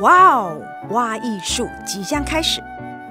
[0.00, 0.62] 哇哦，
[0.92, 2.62] 挖艺术即将开始，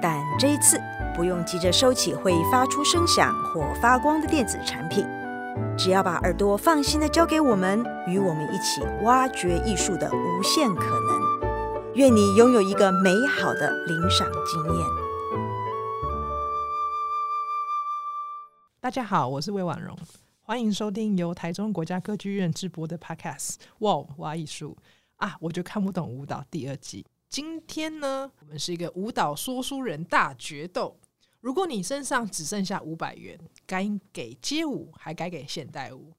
[0.02, 0.76] 但这一次
[1.14, 5.06] 不用急着收起会发出声响或发光的电子产品，
[5.78, 11.94] 只要把耳朵放心的交给我们，与我们一起挖掘艺术的无限可能。
[11.94, 14.86] 愿你拥有一个美好的聆赏经验。
[18.80, 19.96] 大家好，我是魏婉容，
[20.40, 24.76] 欢迎收听由台中国家歌剧院制播的 Podcast《哇哦，挖艺术》。
[25.20, 27.06] 啊，我就看不懂舞蹈第二季。
[27.28, 30.98] 今天呢，我们是一个舞蹈说书人大决斗。
[31.40, 36.12] 如果你身上只剩下五百元，该给街舞还该给现代舞？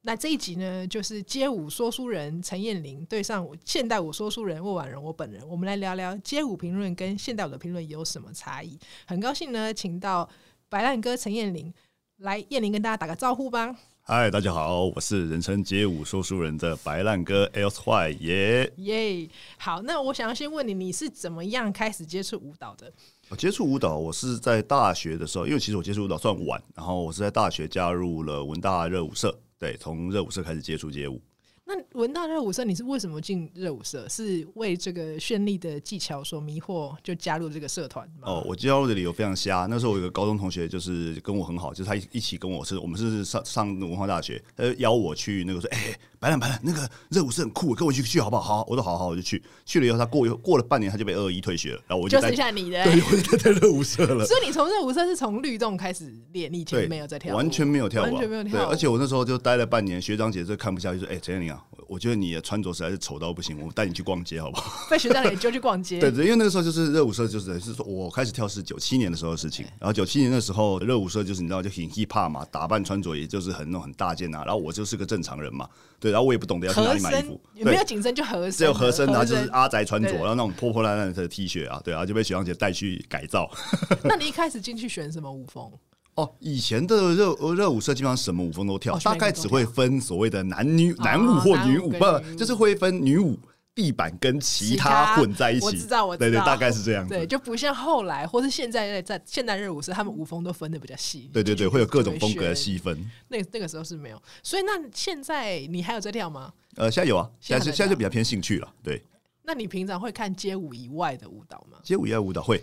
[0.00, 8.78] 那这一集呢，就是街舞说书人陈彦霖对上现代舞说书人魏婉容，我本人，我们来聊聊街舞评论跟现代舞的评论有什么差异。
[9.06, 10.28] 很高兴呢，请到
[10.70, 11.72] 白烂哥陈彦霖
[12.18, 13.76] 来，彦霖跟大家打个招呼吧。
[14.10, 19.28] 嗨，大家好，我是人称街舞说书人的白烂哥 Elsewhy 耶耶。
[19.58, 22.90] 好，那我想要先问你，你是怎么样开始接触舞蹈的？
[23.28, 31.20] 我接触舞蹈，我是在大学的时候，因为其实我接触舞蹈算晚，然后我是在大学加入了文大热舞社，对，从热舞社开始接触街舞。
[31.68, 34.08] 那文大热舞社，你是为什么进热舞社？
[34.08, 38.22] 是为这个绚丽的技巧所迷惑，就加入这个社团吗？
[38.22, 39.66] 哦，我加入的理由非常瞎。
[39.68, 48.42] 那时候我有个高中同学，就是跟我很好，就是他一起跟我是，我们是上上文化大学，他邀我去那个说，哎、白兰白兰，那个热舞社很酷，跟我一起去好不好？
[48.42, 49.42] 好，我说好好，我就去。
[49.64, 54.24] 去了以后，他过过了半年，他就被二一退学了，然后我就，就剩下你的， 对，我就在热舞社了。
[54.26, 62.42] 所以你从热舞社是从律动开始练，你以前没有在跳，完全没有跳舞，完全没有跳而且我那时候就待了半年，学长姐就看不下去，说，哎、欸，陈彦霖啊，我觉得你的。
[62.48, 64.72] 穿着实在是丑到不行，我带你去逛街好不好？
[64.88, 65.98] 被学长也揪去逛街。
[66.00, 69.66] 对对，因为那个时候就是热舞社，就是是说我开始跳是九七年的时候的事情。
[69.78, 74.44] 然后九七年的时候，热舞社就是你知道就很 hip hop 嘛，打扮穿着也就是很那种很大件啊。
[74.46, 75.68] 然后我就是个正常人嘛，
[76.00, 83.50] 对，然后我也不懂得要去哪里买衣服，没有紧身就合身，只有合身，然后就是阿宅穿着，然后那种破破烂烂的 T 恤啊，对，然后就被学长姐带去改造。
[84.04, 85.70] 那你一开始进去选什么舞风？
[86.18, 93.38] 哦，以前的热热舞社基本上什么舞风都跳，哦、大概只会分所谓的男女、哦、男舞或女舞，哦、不就是会分女舞、
[93.72, 95.66] 地板跟其他混在一起。
[95.66, 97.14] 我知道，我知道，对对，大概是这样子。
[97.14, 101.30] 对，就不像后来或是现在在现代热舞社，他们舞风都分的比较细。
[101.32, 103.08] 对对对，会有各种风格的细分。
[103.28, 106.52] 那那个时候是没有，所以那现在你还有在跳吗？
[106.74, 108.68] 呃，现在有啊，现在是现在就比较偏兴趣了。
[108.82, 109.00] 对，
[109.44, 111.78] 那你平常会看街舞以外的舞蹈吗？
[111.84, 112.60] 街舞以外舞蹈会。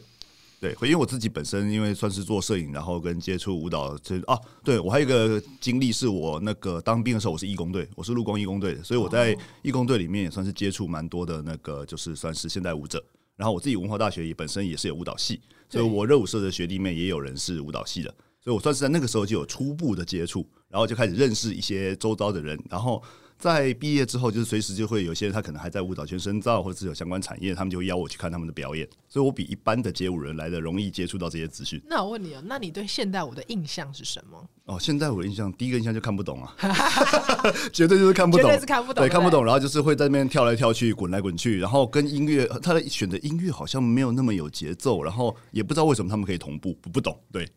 [0.73, 13.03] 对，因为我自己本身因为算是做摄影，然后跟接触舞蹈，这啊，对我还有一个经历是我那个当兵的时候，我是义工队，我是陆光义工队的，所以我在义工队里面也算是接触蛮多的那个，就是算是现代舞者。
[13.35, 23.01] 然后我自己文化大学也本身也是有舞蹈系，所以我热舞社的学弟妹也有人是舞蹈系的，所以我算是在那个时候就有初步的接触，然后就开始认识一些周遭的人，然后。
[23.38, 31.81] 在毕业之后，就是随时就会有些人，他可能还在舞蹈圈深造，或者是有相关产业，他们就会邀我去看他们的表演，所以我比一般的街舞人来的容易接触到这些资讯。
[31.88, 34.50] 那我问你哦，那你对现代舞的印象是什么？
[34.66, 36.56] 哦，现代舞的印象，第一个印象就看不懂啊
[37.72, 47.47] 绝对就是看不懂，绝对是看不懂，对，看不懂，然后就是会在那边跳来跳去，滚来滚去，然后跟音乐，他的选的音乐好像没有那么有节奏，然后也不知道为什么他们可以同步，不不懂，对。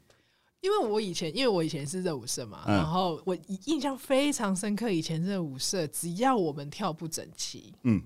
[0.60, 3.36] 因为我以前，因为我以前是热舞社嘛，嗯、然后我
[3.66, 4.90] 印象非常深刻。
[4.90, 8.02] 以前热舞社只要我们跳不整齐，嗯，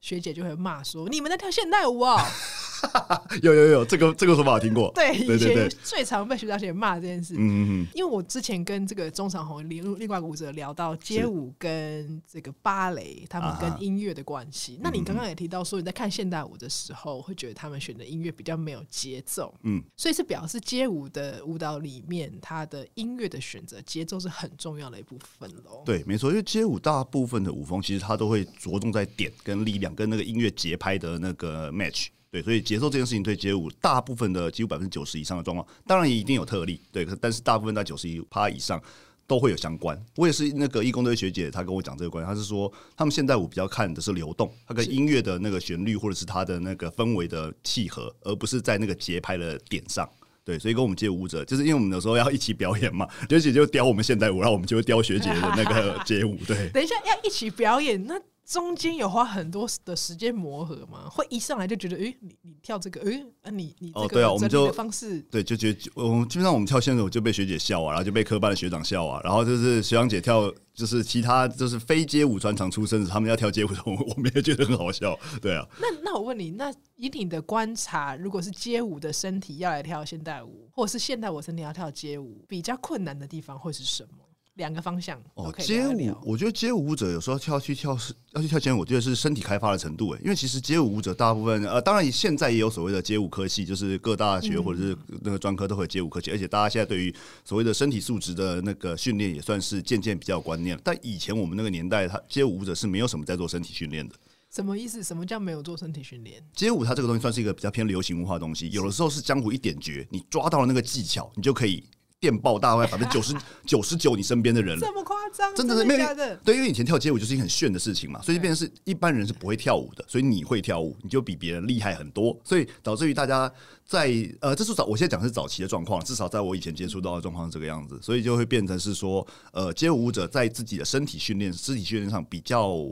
[0.00, 2.16] 学姐就会骂说：“你们在跳现代舞啊！”
[3.42, 4.90] 有有有，这个这个说法我听过。
[4.94, 7.34] 对，以前最常被学长姐骂这件事。
[7.34, 14.78] 嗯嗯，因为我之前跟这个钟长红另另外舞者聊到街舞跟这个芭蕾，他们跟音乐的关系。
[14.82, 19.54] 那你刚刚也提到说，你在看现代舞的时候，会觉得他们选的音乐比较没有节奏。
[19.62, 25.82] 嗯，所以是表示街舞的舞蹈里面，它的音乐的选择节奏是很重要的一部分喽。
[25.84, 32.08] 对，没错，因为街舞大部分的舞风其实它都会着重在点跟力量跟那个音乐节拍的那个 match。
[32.32, 38.82] 对，所以节奏这件事情对街舞大部分的几乎百分之九十以上的状况，当然也一定有特例，对，但是大部分在九十一趴以上
[39.26, 40.02] 都会有相关。
[40.16, 50.08] 我也是那个义工队学姐，她跟我讲这个观点，她是说他们现代舞比较看的是流动，它跟音乐的那个旋律或者是它的那个氛围的契合，而不是在那个节拍的点上。
[50.42, 56.38] 对，所以跟我们街舞者，就是因为我们有时候要一起表演嘛，学姐就雕我们现代舞，然后我们就会雕学姐的那个街舞。
[56.46, 58.18] 对， 等一下要一起表演那。
[58.44, 61.08] 中间有花很多的时间磨合吗？
[61.08, 75.66] 会一上来就觉得，诶、欸，你你跳这个，诶、欸，啊，你你这个整体的方式，哦、对、啊，我们就对就觉得，我们基本上我们跳现代舞就被学姐笑啊，然后就被科班的学长笑啊，然后就是学长姐跳，就是其他就是非街舞专长出身的，他们要跳街舞的，我们也觉得很好笑，对啊。
[75.80, 84.18] 那那我问你，那以你的观察，如果是街舞的身体要来跳现代舞，或者是现代舞身体要跳街舞，比较困难的地方会是什么？
[84.54, 97.14] 两个方向哦，街舞，我觉得街舞舞者有时候跳去跳是要去跳街舞，我觉得是身体开发的程度诶，因为其实街舞舞者大部分呃，当然现在也有所谓的街舞科系，就是各大学或者是那个专科都会有街舞科系，而且大家现在对于
[97.44, 100.78] 所谓的身体素质的那个训练也算是渐渐比较有观念。
[100.84, 104.14] 但以前我们那个年代，他街舞舞者是没有什么在做身体训练的。
[104.50, 105.02] 什么意思？
[105.02, 106.42] 什么叫没有做身体训练？
[106.54, 111.82] 街舞它这个东西算是一个比较偏流行文化的东西，有的时候是江湖一点绝，你抓到了那个技巧，你就可以。
[112.22, 113.34] 电报大概 百分之九十
[113.66, 115.52] 九十九，你身边的人这么夸张？
[115.56, 116.14] 真的是没有
[116.44, 123.52] 对，因为以前跳街舞就是一个很炫的事情嘛，所以就变成是一般人是不会跳舞的，所以你会跳舞，你就比别人厉害很多，所以导致于大家
[123.84, 132.86] 在呃，这是早，我现在讲的是早期的状况，至少在我以前接触到的状况是这个样子，所以就会变成是说，呃，街舞者在自己的身体训练、肢体训练上比较。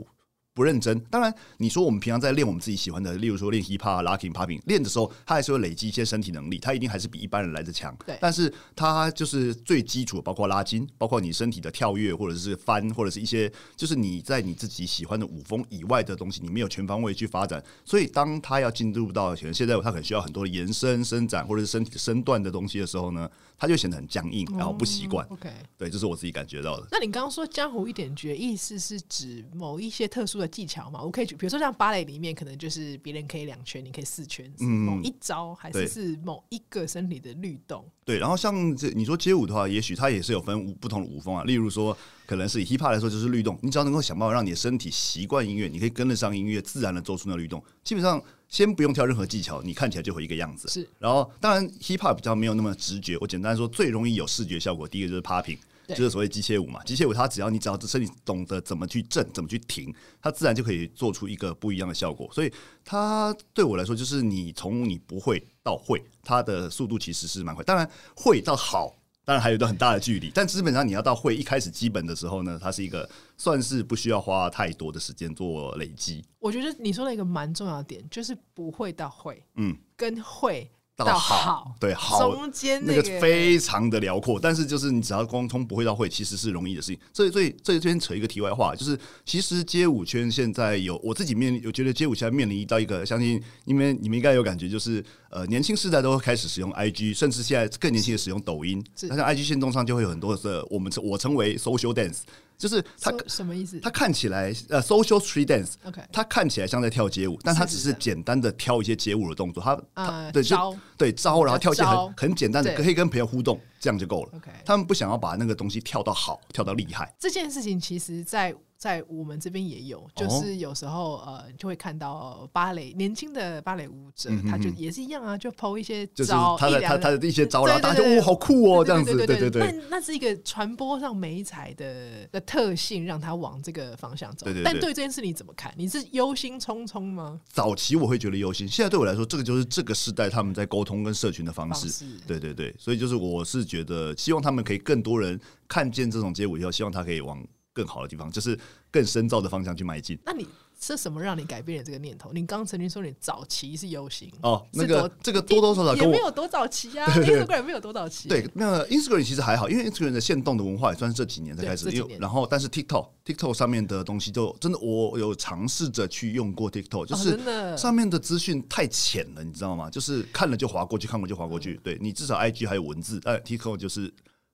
[0.53, 7.95] 不认真，当然你说我们平常在练我们自己喜欢的，例如说练 hip hop、locking、popping，练的时候他还是会累积一些身体能力，他一定还是比一般人来的强。
[8.05, 17.63] 对，但是他就是最基础的，包括拉筋，包括你身体的跳跃，或者是翻，或者是一些就是你在你自己喜欢的舞风以外的东西，你没有全方位去发展。
[17.85, 25.25] 所以当他要进入到可能现在他可能需要很多的延伸、伸展，或者是身体的身段的东西的时候呢，他就显得很僵硬，然后不习惯。
[25.27, 26.87] OK，对，这是我自己感觉到的。
[26.91, 31.01] 那你刚刚说江湖一点绝，意思是指某一些特殊的技巧嘛？
[31.01, 37.83] 我可以举，比如说像芭蕾里面，可能就是别人可以两圈，你可以四圈，嗯，某一招还是是某一个身体的律动。
[38.03, 41.43] 对，然后像这你说街舞的话，也许它也是有分舞不同的舞风啊。
[41.45, 47.63] 例如说，可能是以 hip hop 来说，就是律动，你只要能够想办法让你的身体习惯音乐，你可以跟得上音乐，自然的做出那律动。
[47.83, 50.67] 基本上，先不用跳任何技巧，你看起来就会一个样子。
[50.67, 53.17] 是，然后当然 hip hop 比较没有那么直觉。
[53.21, 55.57] 我简单说，最容易有视觉效果，第一个就是 popping。
[55.87, 62.29] 就是所谓机械舞嘛，机械舞它只要你只要身体懂得怎么去震，怎么去停，它自然就可以做出一个不一样的效果。
[62.31, 62.53] 所以
[62.85, 67.63] 它对我来说，就是你从你不会到会，它的速度其实是蛮快。
[67.63, 68.95] 当然会到好，
[69.25, 70.31] 当然还有一段很大的距离。
[70.33, 76.23] 但基本上你要到会一开始基本的时候呢，它是一个算是不需要花太多的时间做累积。
[76.39, 80.71] 我觉得你说了一个蛮重要的点，就是不会到会，嗯，跟会。
[81.03, 86.99] 到好，对好，中间那个非常的辽阔，但是就是你只要沟通不会到会，其实是容易的事情。
[87.13, 98.83] 所以，所以这这边扯一个题外话，就是其实街舞圈现在有我自己面临，我觉得街舞现在面临到一个，相信因为你们应该有感觉，就是呃年轻世代都会开始使用 IG，甚至现在更年轻的使用抖音。
[99.03, 102.19] 那像 IG 线动上就会有很多的，我们我称为 social dance。
[102.61, 103.79] 就是他什么意思？
[103.79, 109.63] 他看起来呃，social street dance，OK，他看起来像在跳街舞，但他只是简单的挑一些街舞的动作。
[109.63, 114.31] 他他对招对招，然后跳一些很很简单的，可以跟朋友互动，这样就够了。
[114.35, 117.11] OK，他们不想要把那个东西跳到好，跳到厉害。
[117.19, 118.55] 这件事情其实，在。
[118.81, 129.71] 在我们这边也有，就是有时候呃，就会看到芭蕾年轻的芭蕾舞者，他就也是一样啊，就 po 一些招，他的他他的一些招，然后大家就哇好酷哦，这样子，对对对。
[129.71, 134.45] 那那是一个传播上美彩的的特性，让他往这个方向走。
[134.45, 134.63] 对对。
[134.63, 135.71] 但对这件事你怎么看？
[135.77, 137.39] 你是忧心忡忡吗？
[137.53, 142.03] 早期我会觉得忧心，现在对我来说，这个就是这个时代他们在沟通跟社群的方式。
[142.25, 147.39] 对对对，所以就是我是觉得，希望他们可以更多人看见这种街舞以后，希望他可以往。
[147.73, 148.57] 更好的地方，就是
[148.91, 150.17] 更深造的方向去迈进。
[150.25, 150.47] 那你
[150.79, 152.31] 是什么让你改变了这个念头？
[152.33, 158.27] 你刚刚曾经说你早期是游行哦，那个这个多多少少也没有多早期啊， Instagram 没有多早期。
[158.27, 161.89] 对，那个 Instagram 其实还好，因为 Instagram 的限动的文化也算是这几年才开始。
[161.91, 167.37] 因为然后，但是 TikTok TikTok 上面的东西就真的，我有尝试着去用过 TikTok，就是
[167.77, 169.89] 上面的资讯太浅了，你知道吗？
[169.89, 171.79] 就是看了就划过去，看过就划过去。
[171.83, 174.11] 对，你至少 IG 还有文字，但 TikTok 就是。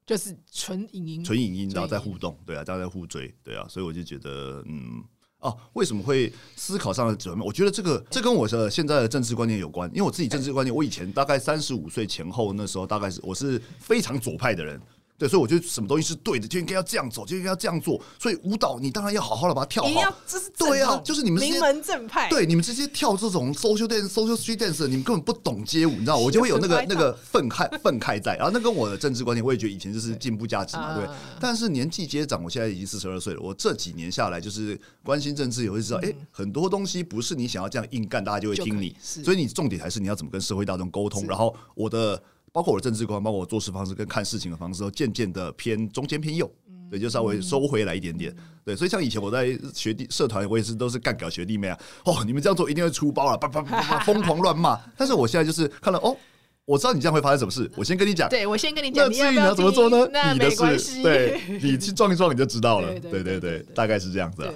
[0.08, 5.04] 就是纯影音，纯影音，然后再互动，对啊，大家在互追，对啊，所以我就觉得，嗯，
[5.40, 7.46] 哦，为什么会思考上的转变？
[7.46, 14.82] 我觉得这个这跟我的现在的政治观念有关，因为我自己政治观念，我以前大概三十五岁前后那时候，大概是我是非常左派的人。
[15.18, 18.00] 对，所以我觉得什么东西是对的，就应该要这样走，就应该要这样做。
[18.20, 20.16] 所以舞蹈你当然要好好的把它跳好。
[20.28, 22.30] 这是对啊，就是你们名门正派。
[22.30, 26.18] 对，你们这些跳这种 social dance、social street dance，你们根本不懂街舞，你知道？
[26.18, 28.36] 我就会有那个那个愤慨愤慨在。
[28.36, 31.04] 然后那跟我的政治观念，我也觉得以前就是进步价值嘛，对。
[31.04, 33.40] 对，但是年纪接长，我现在已经四十二岁了。
[33.42, 38.96] 我这几年下来，就是关心政治，也会知道，哎、嗯，很多东西不是你想要这样硬干，大家就会听你。
[39.02, 41.26] 所以你重点还是你要怎么跟社会大众沟通。
[41.26, 42.22] 然后我的。
[42.58, 46.52] 包括我的政治观，包括我做事方式跟看事情的方式，都渐渐的偏中间偏右，
[46.90, 48.36] 对，就稍微收回来一点点，
[48.66, 48.76] 对。
[48.76, 54.76] 所以像以前我在学弟社团，我也是都是干搞学弟妹啊，哦，你们这样做一定会出包了，叭叭叭叭，疯狂乱骂。
[54.98, 56.18] 但是我现在就是看了，哦，
[56.66, 60.10] 我知道你这样会发生什么事，我先跟你讲，对，我先跟你讲，那至于你要怎么做呢？
[60.34, 60.50] 你的
[60.80, 64.52] 事，对，你去撞一撞你就知道了，对对对，大概是这样子啊。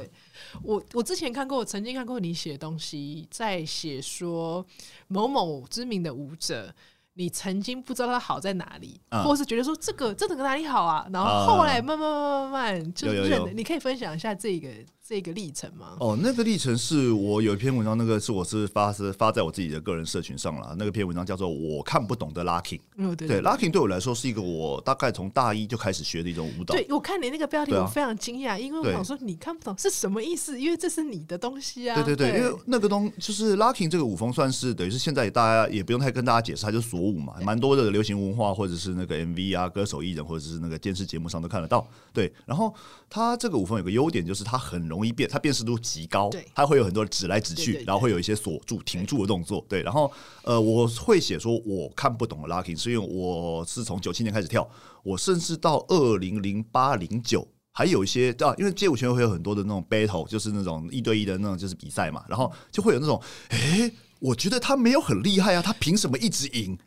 [0.63, 4.65] 我我之前看过，我曾经看过你写东西，在写说
[5.07, 6.73] 某某知名的舞者。
[7.13, 13.17] 你曾经不知道它好在哪里，嗯、或是觉得说这个这个哪里好啊，然后后来慢慢慢慢慢慢就认。
[13.17, 14.69] 有有有你可以分享一下这个
[15.11, 15.97] 这个历程吗？
[15.99, 20.73] 哦，那个历程是我有一篇文章，那个是我是发是发在我自己的个人社群上了。
[20.79, 22.77] 那个篇文章叫做《我看不懂的 Locking》。
[22.95, 26.73] 嗯，对对，对，Locking 对我来说是一个我大概从大一就开始学的一种舞蹈。
[26.73, 31.95] 对，我看你那个标题，我非常惊讶，啊、因为我想说你看不懂是什么意思，因为这是你的东西啊。
[31.95, 41.85] 对对对，对因为那个东就是 Locking 这个舞风，算是等于是现在大家也不用太跟大家解释，它就是锁舞嘛，蛮多的流行文化或者是那个 MV 啊、歌手艺人或者是那个电视节目上都看得到。
[42.13, 42.73] 对，然后
[43.09, 49.81] 它这个舞风有个优点就是它很容易变，它辨识度极高，对，它会有很多指来指去，然后会有一些锁住、停住的动作，对。
[49.81, 50.11] 然后
[50.43, 54.69] 呃，我会写说我看不懂的 Locking，是因为我是从九七年开始跳，
[55.01, 63.17] 我甚至到二零零八零九还有一些啊，因为街舞圈会有很多的那种 battle，就是那种一对一的那种就是比赛嘛，然后就会有那种，
[63.47, 66.77] 哎、欸，我觉得他没有很厉害啊，他凭什么一直赢？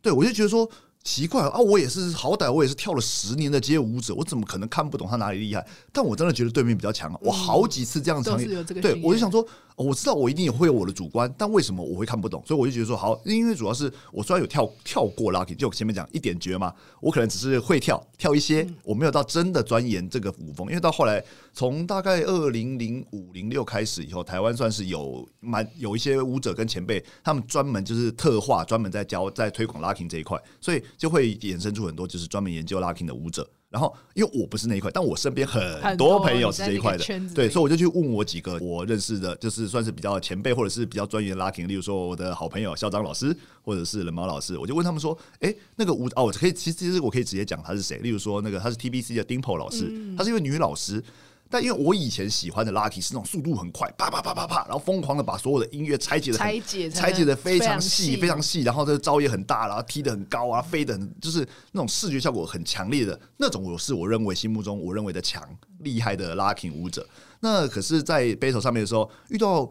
[0.00, 0.66] 对我就觉得说。
[1.02, 1.58] 奇怪啊！
[1.58, 5.66] 我也是，好歹我也是跳了十年的街舞者，我怎么可能看不懂他哪里厉害？
[5.92, 7.18] 但我真的觉得对面比较强啊！
[7.22, 9.46] 我好几次这样场景，对我就想说。
[9.82, 12.42] 我知道我一定也会有我的主观，但为什么我会看不懂？
[12.46, 20.68] 所以我就觉得说好，因为主要是我虽然有跳跳过 Locking，就我前面讲一点绝嘛，我可能只是会跳跳一些，我没有到真的钻研这个舞风。
[20.68, 33.48] 因为到后来，从大概二零零五零六开始以后，台湾算是有蛮有一些舞者跟前辈，他们专门就是特化，专门在教在推广 Locking 这一块，所以就会衍生出很多就是专门研究 Locking 的舞者。
[33.70, 51.02] 然后，因为我不是那一块，但我身边很多朋友是这一块的，对，所以我就去问我几个我认识的，就是算是比较前辈或者是比较专业的 Locking，例如说我的好朋友校长老师，或者是冷毛老师，我就问他们说，哎，那个舞哦，我可以其实其实我可以直接讲他是谁，例如说那个他是 TBC 的 Dimple 老师，她是一位女老师。
[51.50, 61.40] 但因为我以前喜欢的 Locking 是那种速度很快，啪啪啪啪啪，然后疯狂的把所有的音乐拆解的拆解拆解的非常细非常细，然后这个招也很大，然后踢得很高啊，飞得很就是
[61.72, 65.42] 那种视觉效果很强烈的那种，我是我认为心目中我认为的强
[65.80, 67.04] 厉害的 Locking 舞者。
[67.40, 69.68] 那可是，在 battle 上面的时候遇到。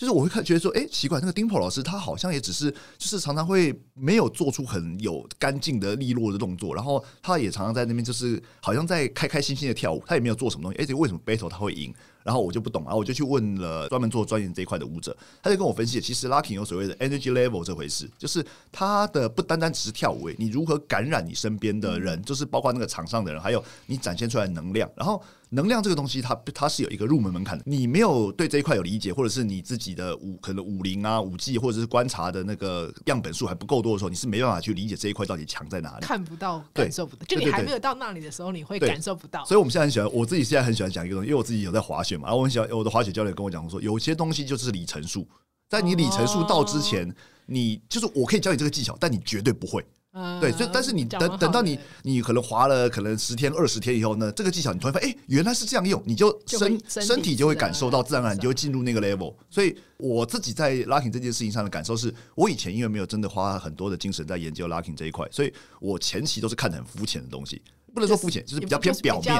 [0.00, 11.92] 就是我会看觉得说，哎、奇怪，那个 Dimple 老师他好像也只是，就是常常会没有做出很有干净的利落的动作，然后他也常常在那边就是好像在开开心心的跳舞，他也没有做什么东西，哎、欸，这为什么 battle 他会赢？
[12.22, 18.42] 然后我就不懂，然后我就去问了专门做专业这一块的舞者，他就跟我分析，其实 Locking 有所谓的 energy level 这回事，就是
[18.72, 24.90] 他的不单单只是跳舞，你如何感染你身边的人，就是包括那个场上的人，还有你展现出来的能量。
[24.96, 37.24] 然后能量这个东西它，它它是有一个入门门槛的，你没有对这一块有理解，或者是你自己的五可能五零啊、舞技，或者是观察的那个样本数还不够多的时候，你是没办法去理解这一块到底强在哪里，看不到，感受不到。
[37.26, 39.44] 就你还没有到那里的时候，你会感受不到。
[39.44, 45.26] 所以我们现在很喜欢，我自己现在很喜欢讲一个东西，因为我自己有在滑雪嘛，然后我很喜欢我的滑雪教练跟我讲说，有些东西就是里程数，
[45.68, 47.12] 在你里程数到之前，
[47.46, 49.84] 你就是我可以教你这个技巧，但你绝对不会。
[50.12, 59.32] 嗯，对，所以但是你等等到你你可能滑了可能十天二十天以后呢，这个技巧你突然发现，哎，原来是这样用，你就身就身体就会感受到自然而然，你就会进入那个 level。
[59.48, 67.62] 所以我自己在 Locking 这件事情上的感受是，我以前因为没有真的花很多的精神在研究 Locking 这一块，所以我前期都是看得很肤浅的东西，
[67.94, 69.34] 不能说肤浅，就是比较偏表面。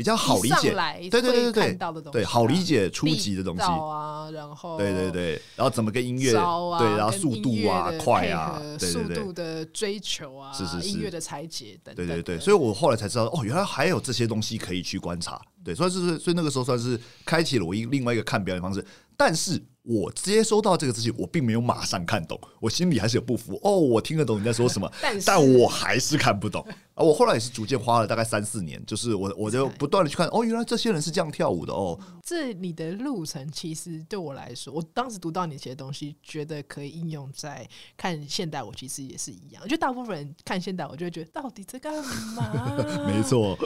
[0.00, 0.72] 比较好理解，
[1.10, 3.62] 对对对对对，对好理解初级的东西。
[3.62, 18.82] 啊，然后对对对，然后怎么跟音乐对，然后速度啊快啊，对对对，速度的追求啊，是是是，音乐的裁剪等等，对对对，所以我后来才知道，哦，原来还有这些东西可以去观察，对，所以是所以那个时候算是开启了我一另外一个看表演方式，
[19.18, 19.62] 但是。
[19.82, 23.58] 我接收到这个资讯，我并没有马上看懂，我心里还是有不服。
[23.62, 26.60] 哦，我听得懂你在说什么， 但，但我还是看不懂。
[26.94, 31.98] 啊，我后来也是逐渐花了大概三四年，就是我我就不断的去看，哦，原来这些人是这样跳舞的哦。
[32.22, 39.66] 这你的路程其实对我来说，我当时读到你写的东西，觉得可以应用在看现代舞，其实也是一样。
[39.66, 41.94] 就大部分人看现代舞，就会觉得到底在干
[42.36, 42.76] 嘛？
[43.08, 43.58] 没错。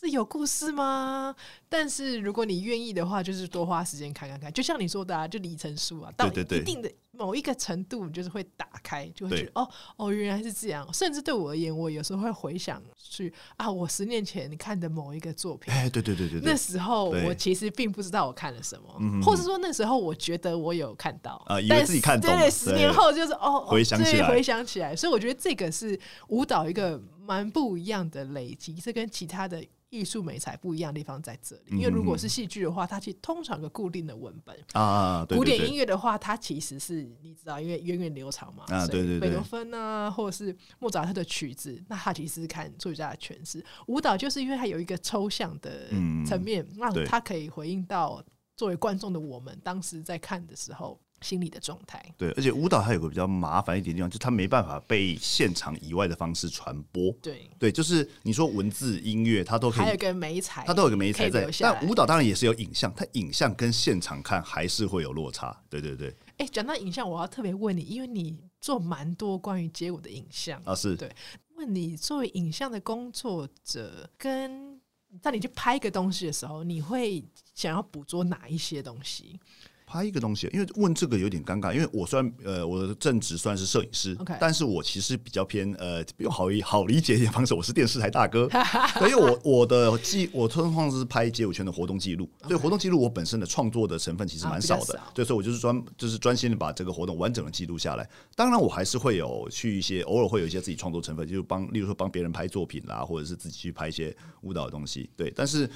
[0.00, 1.36] 是有故事吗？
[1.68, 4.50] 但是如果你愿意的话，就是多花时间看看看。
[4.50, 6.90] 就像你说的啊，就里程数啊，到一定的
[7.20, 10.90] 某一个程度，你就是会打开，就会觉得哦哦，原来是这样。
[10.90, 22.34] 甚至对我而言，我有时候会回想去啊，我十年前看的某一个作品，哎，对对对对，那时候我其实并不知道我看了什么，或是说那时候我觉得我有看到啊，以为自己看懂。
[22.34, 24.96] 对，十年后就是哦，回想起来，回想起来。
[24.96, 29.62] 所以我觉得这个是舞蹈一个蛮不一样的累积，这跟其他的。
[29.92, 35.26] 艺术美才不一样的地方在这里，因为如果是戏剧的话，它其实通常有个固定的文本啊。
[35.28, 38.86] 古典音乐的话，它其实是你知道，因为源远流长嘛啊。
[38.86, 43.64] 对对对，贝多芬啊，或者是莫扎特的曲子，那他其实是看作曲家的诠释。
[43.86, 45.88] 舞蹈就是因为它有一个抽象的
[46.26, 48.22] 层面，让它可以回应到
[48.56, 52.02] 作为观众的我们当时在看的时候心理的状态。
[52.16, 57.10] 对，而且舞蹈它有个比较麻烦一点地方，就是它没办法被现场以外的方式传播。
[57.22, 61.48] 对对，就是你说文字、音乐，它都可以，还有个美彩，它都有个美彩在。
[61.60, 65.58] 但舞蹈当然也是有影像，它影像跟现场看还是会有落差。
[65.68, 66.14] 对对对。
[66.40, 71.14] 哎，讲到影像，我要特别问你，因为你做蛮多关于街舞的影像啊，是对。
[71.56, 74.80] 问你作为影像的工作者，跟
[75.20, 77.22] 在你去拍一个东西的时候，你会
[77.54, 79.38] 想要捕捉哪一些东西？
[79.90, 84.38] 拍一个东西，因为问这个有点尴尬，因为我虽然呃我的正职算是摄影师，Okay.
[84.40, 88.48] 但是我其实比较偏呃用好好理解一点方式，我是电视台大哥，
[89.00, 98.08] 所以我我的记我通常是拍街舞圈的活动记录，所以活动记录我本身的创作的成分其实蛮少的，啊、少对，所以我就是专就是专心的把这个活动完整的记录下来。
[98.36, 105.68] 当然我还是会有去一些偶尔会有一些自己创作成分，就是帮例如说帮别人拍作品啦，或者是自己去拍一些舞蹈的东西，对，但是。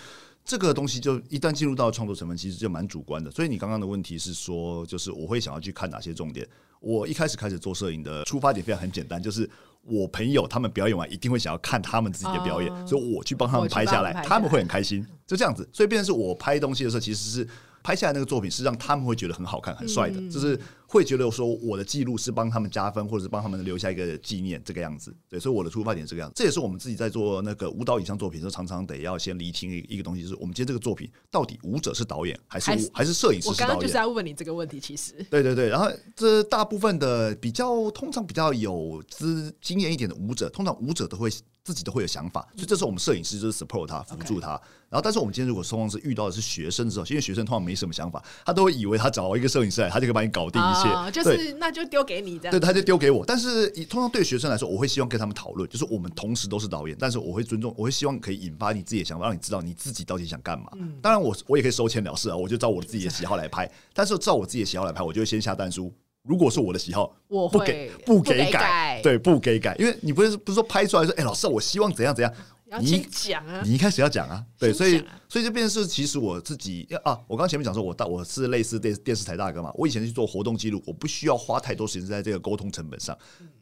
[0.45, 3.31] 这个东西就一旦进入到创作成分，其实就蛮主观的。
[3.31, 6.47] 所以你刚刚的问题是说，就是我会想要去看哪些重点？
[6.81, 9.49] 我一开始开始做摄影的出发点非常很简单，就是
[9.83, 15.07] 我朋友他们表演完一定会想要看他们自己的表演，所以我去帮他们拍下来，他们会很开心。
[15.27, 17.49] 就这样子，所以变成是我拍东西的时候，其实是。
[17.85, 25.15] 拍下来那个作品是让他们会觉得很好看、很帅的，就是会觉得说我的记录是帮他们加分，或者是帮他们留下一个纪念这个样子。
[25.29, 26.35] 对，所以我的出发点是这个样子。
[26.35, 33.51] 这也是我们自己在做那个舞蹈影像作品的时候，常常得要先厘清一个东西，就是我们今天这个作品到底舞者是导演还是还是摄影师？
[33.51, 35.69] 我刚刚就是在问你这个问题，其实对对对。
[35.69, 35.87] 然后
[36.17, 41.31] 这大部分的比较通常比较有资经验一点的舞者，通常舞者都会。
[41.65, 44.51] 自己都会有想法，所以这时候我们摄影师就是 support 他，辅助他。
[44.91, 50.89] 然后，但是我们今天如果双方是遇到的是学生的时候，因为学生通常没什么想法，他都会以为他找一个摄影师来，他就可以帮你搞定一切。
[50.91, 52.51] 哦、就是那就丢给你这样。
[52.51, 53.25] 对，他就丢给我。
[53.25, 60.67] 但是通常对学生来说，我会希望跟他们讨论，就是我们同时都是导演，但是我会尊重，我会希望可以引发你自己的想法，让你知道你自己到底想干嘛。
[60.75, 63.69] 嗯、当然我，我我也可以收钱了事啊，我就照我自己的喜好来拍。
[63.95, 65.91] 但是照我自己的喜好来拍，我就会先下单书。
[66.25, 72.33] 如果是我的喜好，我不给不给改，对，不给改，因为你不是不是说拍出来说，哎、欸，老师，我希望怎样怎样，
[72.81, 83.15] 你讲啊，你一开始要讲啊，对，所以所以就变成是，其实我自己啊，我刚刚前面讲说，我大我是类似电电视台大哥嘛，我以前去做活动记录，我不需要花太多时间在这个沟通成本上，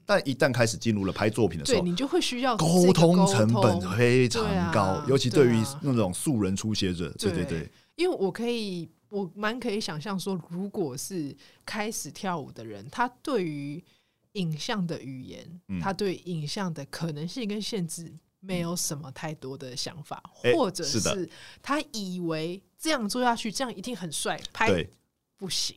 [0.06, 4.40] 但一旦开始进入了拍作品的时候，你就会需要沟通成本非常
[4.72, 7.44] 高，啊、尤其对于那种素人初学者，对对。
[7.44, 8.88] 对，因为我可以。
[9.12, 13.84] 我蛮可以想象说，如果是开始跳舞的人，他对于
[14.32, 21.28] 影像的语言，嗯、他对影像的可能性跟限制，没有什么太多的想法，嗯、或者是
[21.60, 24.82] 他以为这样做下去，这样一定很帅，拍
[25.36, 25.76] 不行。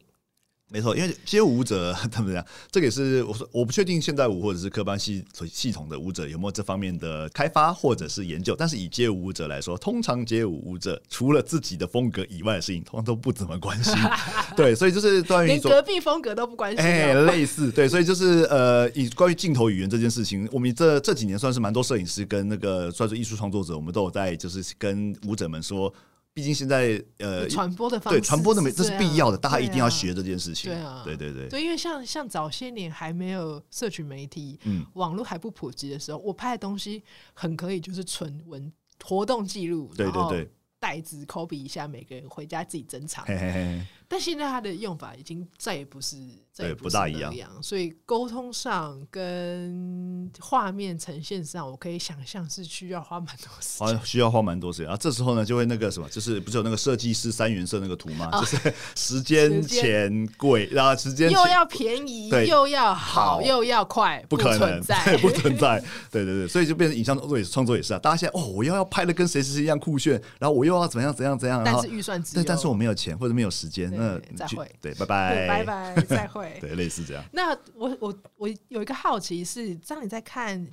[0.71, 8.55] 没错，因为街舞舞者他们这样，这个也是我说我不确定现代舞或者是科班系系统的舞者有没有这方面的开发或者是研究。
[8.57, 13.93] 但是以街舞舞者来说，通常街舞舞者除了自己的风格以外的事情，通常都不怎么关心。
[14.57, 16.83] 对，所以就是关于连隔壁风格都不关心。
[16.83, 25.93] 哎，类似对，所以就是呃，以关于镜头语言这件事情，我们这这几年算是蛮多摄影师跟那个算是艺术创作者，我们都有在就是跟舞者们说。
[26.35, 30.69] 毕竟现在呃，传播的方式对传播的没这是必要的，大家一定要学这件事情。
[30.69, 31.47] 对啊，对对对。
[31.47, 37.01] 对，因为像像早些年还没有社群媒体，嗯，网络还不普及的时候，我拍的东西
[37.33, 38.69] 很可以就是纯文
[39.01, 43.23] 活动记录，对对对，袋子 copy 一下，每个人回家自己珍藏。
[43.25, 43.85] 嘿嘿嘿。
[44.07, 46.17] 但现在它的用法已经再也不是，
[46.53, 54.89] 再也不，不大一样，所以沟通上跟画面呈现上，我可以想象是需要花蛮多时间，需要花蛮多时间。
[54.89, 58.29] 啊，这时候呢，就会那个什么，就是不是有那个设计师三原色那个图吗？
[58.31, 65.83] 哦、就是时间、钱、贵，然后时间又要便宜，对又要好，又要快，不可能，不存在， 不存在。
[66.11, 67.99] 对对对，所以就变成影像创作也是创作也是啊。
[67.99, 73.94] 大家现在哦，我又要拍的跟谁谁谁一样酷炫，然后我又要怎样怎样怎样，但是预算只有，但是我没有钱或者没有时间。
[73.95, 77.23] 那再会，对，拜拜，拜拜，再会， 对，类似这样。
[77.31, 80.65] 那我我我有一个好奇是，当你在看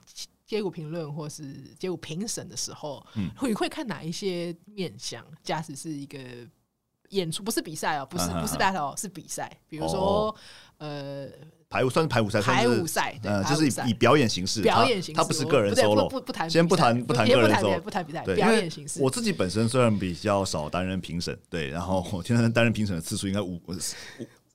[0.45, 5.25] 街舞评论或是街舞评审的时候，嗯，你会看哪一些面向？
[5.43, 6.19] 假使是一个
[7.11, 9.51] 演出，不是比赛哦，不是不是 battle，是比赛。
[9.69, 10.35] 比如说，
[10.79, 11.29] 呃，
[11.73, 19.01] 排舞算是排舞赛，排舞赛，呃，就是以表演形式，表演形式，它不是个人 solo，不不谈，先不谈不谈个人 solo，不谈比赛，表演形式。
[19.01, 23.75] 我自己本身虽然比较少担任评审，对，然后我现在担任评审的次数应该五五。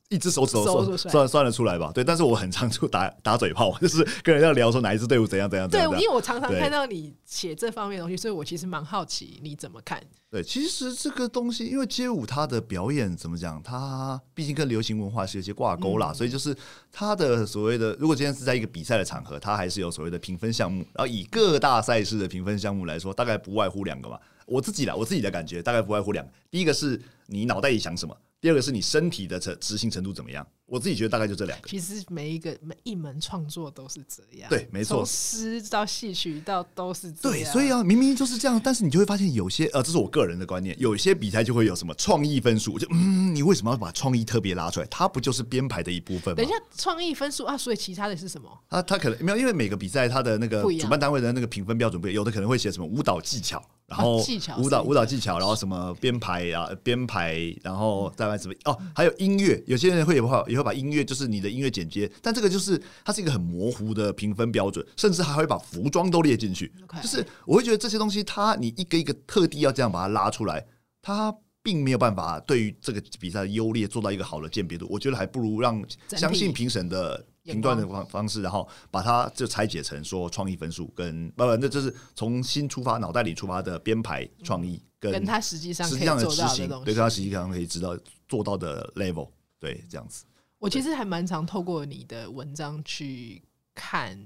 [0.08, 1.92] 一只手指头算算算得出来吧？
[1.94, 5.68] 对，但是我很常就打 打嘴炮， 就是跟人家聊说哪一支队伍怎样怎样。
[5.68, 10.02] 对，因为我常常看到你写这方面的东西，所以我其实蛮好奇你怎么看。
[10.30, 16.56] 对，其实这个东西，因为街舞它的表演怎么讲，它毕竟跟流行文化是有些挂钩啦，所以就是
[16.90, 20.84] 它的所谓的，如果今天是在一个比赛的场合，它还是有所谓的评分项目。
[20.94, 24.18] 然后以各大赛事的评分项目来说，大概不外乎两个嘛。
[24.46, 28.16] 我自己啦，我自己的感觉大概不外乎两个，第一个是你脑袋里想什么。
[28.40, 30.46] 第二个是你身体的执执行程度怎么样？
[30.68, 31.68] 我自己觉得大概就这两个。
[31.68, 37.38] 其实每一个每一门创作都是这样，对，没错，从诗到戏曲到都是这样。
[37.38, 44.86] 对，所以啊，明明就是这样，但是你就会发现有些呃，这是我个人的观念，有些比赛就会有什么创意分数，就嗯，你为什么要把创意特别拉出来？
[44.90, 46.36] 它不就是编排的一部分吗？
[46.36, 48.48] 等一下，创意分数啊，所以其他的是什么？
[48.68, 53.64] 啊，他可能没有，因为每个比赛它的那个主办单位的那个评分标准不一样，有的可能会写什么舞蹈技巧。
[53.88, 54.22] 然后
[54.58, 66.72] 舞蹈舞蹈技巧，然后什么编排啊编排，然后再来什么哦，还有音乐，有些人会也会也会把音乐就是你的音乐剪接，但这个就是它是一个很模糊的评分标准，甚至还会把服装都列进去。
[67.02, 70.66] 就是我会觉得这些东西，它你一个一个特地要这样把它拉出来，
[71.00, 74.86] 它并没有办法对于这个比赛的优劣做到一个好的鉴别度。
[74.90, 77.24] 我觉得还不如让相信评审的。
[77.44, 87.96] 评断的方方式，然后把它就拆解成说创意分数跟不不，那就是从新出发脑袋里出发的编排创意跟跟他实际上实际上的执行，对他实际上可以知道
[88.28, 90.26] 做到的 level，对这样子。
[90.58, 93.42] 我其实还蛮常透过你的文章去
[93.74, 94.18] 看。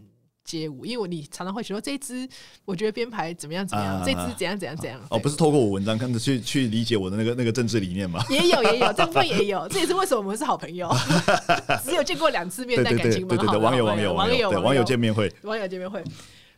[0.44, 2.28] 街舞，因为我你常常会说这一支，
[2.64, 5.00] 我觉得编排怎么样怎么样，啊、这支怎样怎样怎样。
[5.08, 8.20] 哦，不是透过我文章看着去去理解我的那个那个政治理念嘛？
[8.28, 10.92] 也有也有，这部分也有， 这也是为什么我们是好朋友。
[11.84, 13.50] 只有见过两次面，但感情蛮好的。
[13.52, 16.02] 对对对，网友网友网友网友见面会，网友见面会。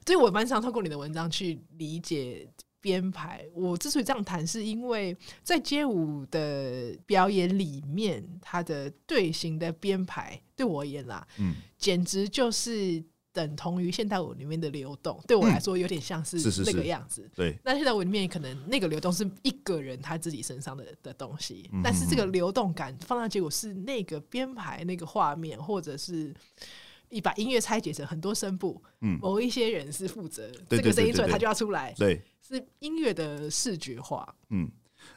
[0.06, 2.48] 所以我蛮常透过你的文章去理解
[2.84, 3.42] 编排。
[3.54, 13.02] 我之所以这样谈，是因为在街舞的表演里面，它的队形的编排对我而言啦，嗯，简直就是。
[13.34, 17.28] 等同于现代舞里面的流动，对我来说有点像是那个样子。
[17.34, 26.32] 对，那现代舞里面可能那个流动是一个人他自己身上的的东西，但是这个流动感放到结果是那个编排那个画面，或者是
[27.14, 34.34] 你把音乐拆解成很多声部，嗯，某一些人是负责这个声音出来，他就要出来，对，是音乐的视觉化。
[34.50, 34.68] 嗯，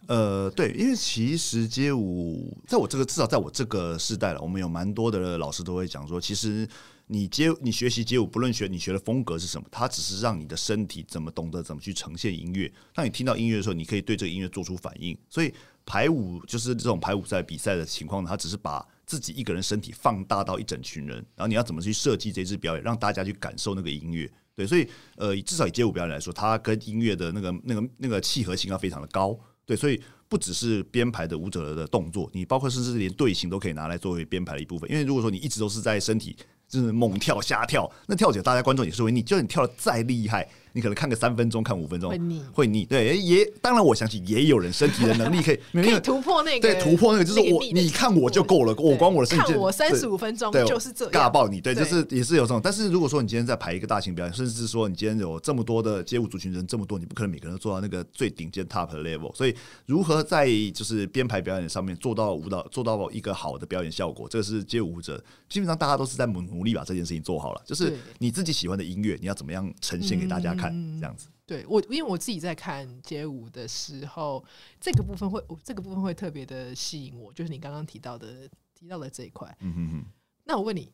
[0.07, 6.67] 呃，对，因为其实街舞在我这个至少在我这个时代了，我们有蛮多的老师都会讲说，其实。
[7.09, 12.69] 你街你学习街舞，不论学你学的风格是什么，它只是让你的身体怎么懂得怎么去呈现音乐。
[12.93, 15.17] 当你听到音乐的时候，你可以对这个音乐做出反应。
[15.29, 15.53] 所以
[15.85, 24.29] 排舞就是这种排舞赛比赛的情况，它只是把自己一个人身体放大到一整群人，然后你要怎么去设计这支表演，让大家去感受那个音乐。
[24.53, 29.35] 对，所以呃，至少以街舞表演来说，它跟音乐的那个那个那个契合性要非常的高。
[29.65, 34.89] 对，所以不只是编排的舞者的动作，你包括甚至连队形都可以拿来作为编排的一部分。
[34.91, 36.35] 因为如果说你一直都是在身体
[36.67, 39.21] 就是猛跳瞎跳，那跳起来大家观众也是会腻。
[39.21, 40.49] 就算你跳得再厉害。
[40.77, 42.85] 你可能看个三分钟，看五分钟会腻，会腻。
[42.85, 52.61] 对，也当然，我相信也有人身体的能力可以 可以突破那个，对，突破那个就是我，你看我就够了，我光我的身体看我三十五分钟就是这样尬爆你，对，就是也是有这种。
[52.63, 59.33] 但是如果说你今天在排一个大型表演，甚至是说你今天有这么多的街舞族群人这么多，你不可能每个人都做到那个最顶尖 top 的 level。
[59.35, 59.55] 所以
[59.87, 67.61] 如何在就是编排表演上面做到舞蹈，做到一个好的表演效果，这个是街舞者基本上大家都是在努努力把这件事情做好了。
[67.65, 71.29] 就是你自己喜欢的音乐，你要怎么样呈现给大家看，这样子。
[71.45, 74.43] 对我，因为我自己在看街舞的时候，
[74.81, 79.55] 这个部分会，这个部分会特别的吸引我，就是你刚刚提到的提到的这一块。
[79.61, 80.05] 嗯嗯嗯。
[80.43, 80.91] 那我问你，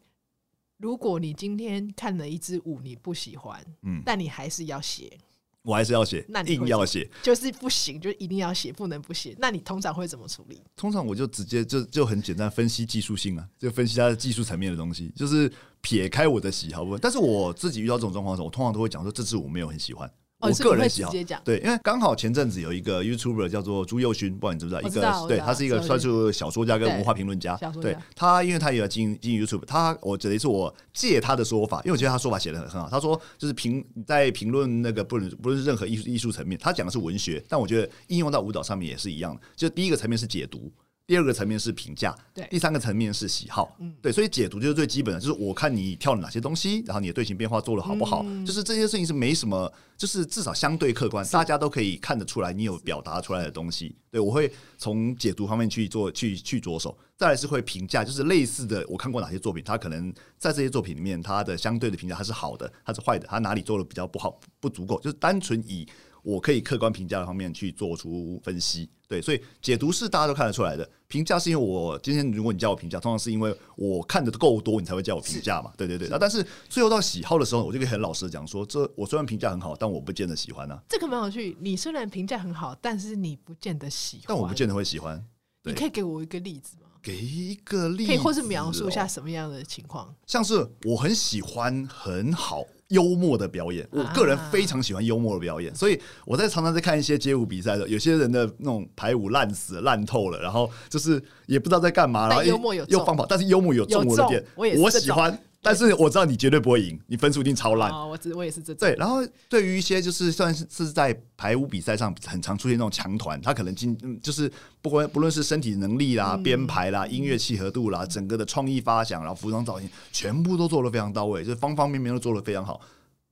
[0.78, 5.18] 如果你今天看了一支舞你不喜欢，嗯，但你还是要写，
[5.64, 9.34] 我还是要写，那你硬要写，就是不行，就一定要写，不能不写。
[9.40, 10.62] 那你通常会怎么处理？
[10.76, 17.00] 通常我就直接就就很简单分析技术性啊，就分析它的技术层面的东西，就是撇开我的喜好部分。
[17.02, 20.12] 但是我自己遇到这种状况的时候，我通常都会讲说这支我没有很喜欢。
[20.44, 21.12] 我个人喜好，
[21.44, 25.26] 对，因为刚好前阵子有一个 YouTuber 叫做朱佑勋，不知道你知不知道？
[25.26, 27.56] 一个对，他是一个算是小说家跟文化评论家。
[27.82, 32.90] 对他，因为他也要经营经营 YouTube，他我觉得是我借他的说法，因为我觉得他说法写的很很好。
[32.90, 39.42] 他说就是评在评论那个不论不论是任何艺术艺术层面，他讲的是文学，但我觉得应用到舞蹈上面也是一样的。
[39.56, 40.72] 就第一个层面是解读。
[41.06, 53.94] 第二个层面是评价，对，第三个层面是喜好，嗯，对，所以解读就是最基本的，就是我看你跳了哪些东西，然后你的队形变化做的好不好，嗯、就是这些事情是没什么，就是至少相对客观，大家都可以看得出来你有表达出来的东西。
[54.10, 65.86] 对，我会从解读方面去做，去去着手，再来是会评价，就是类似的，我看过哪些作品，他可能在这些作品里面，他的相对的评价他是好的，他是坏的，他哪里做的比较不好，不足够，就是单纯以。
[66.24, 70.90] 我可以客观评价的方面去做出分析，对，所以解读是大家都看得出来的。
[71.08, 75.72] 评价是因为我今天如果你叫我评价，通常是因为我看的够多，你才会叫我评价嘛。
[75.78, 76.08] 对对对。
[76.08, 80.82] 那但是最后到喜好的时候，我就可以很老实的讲说，这我虽然评价很好，但我不见得喜欢呢、啊。
[80.90, 84.26] 这个蛮有趣，你虽然评价很好，但是你不见得喜欢。
[84.30, 85.24] 但我不见得会喜欢。
[85.64, 86.88] 你可以给我一个例子吗？
[87.02, 90.16] 给一个例子，可以或是描述一下什么样的情况？
[90.26, 92.64] 像是我很喜欢很好。
[92.94, 93.86] 幽默的表演。
[93.92, 105.38] 我个人非常喜欢幽默的表演，所以我在常常在看一些街舞比赛的时候，有些人的那种排舞烂死烂透了，然后就是也不知道在干嘛，然后幽默有又放跑，但是幽默有中我的点，我我喜欢。
[105.64, 107.90] 但是我知道你绝对不会赢，你分数一定超烂。
[107.90, 108.76] 哦，我只我也是这。
[108.76, 122.82] 对，然后对于一些就是算是是在排舞比赛上很常出现那种强团，他可能进就是不管不论是身体能力啦、编排啦、音乐契合度啦、整个的创意发想，然后服装造型，全部都做得非常到位，就是方方面面都做得非常好。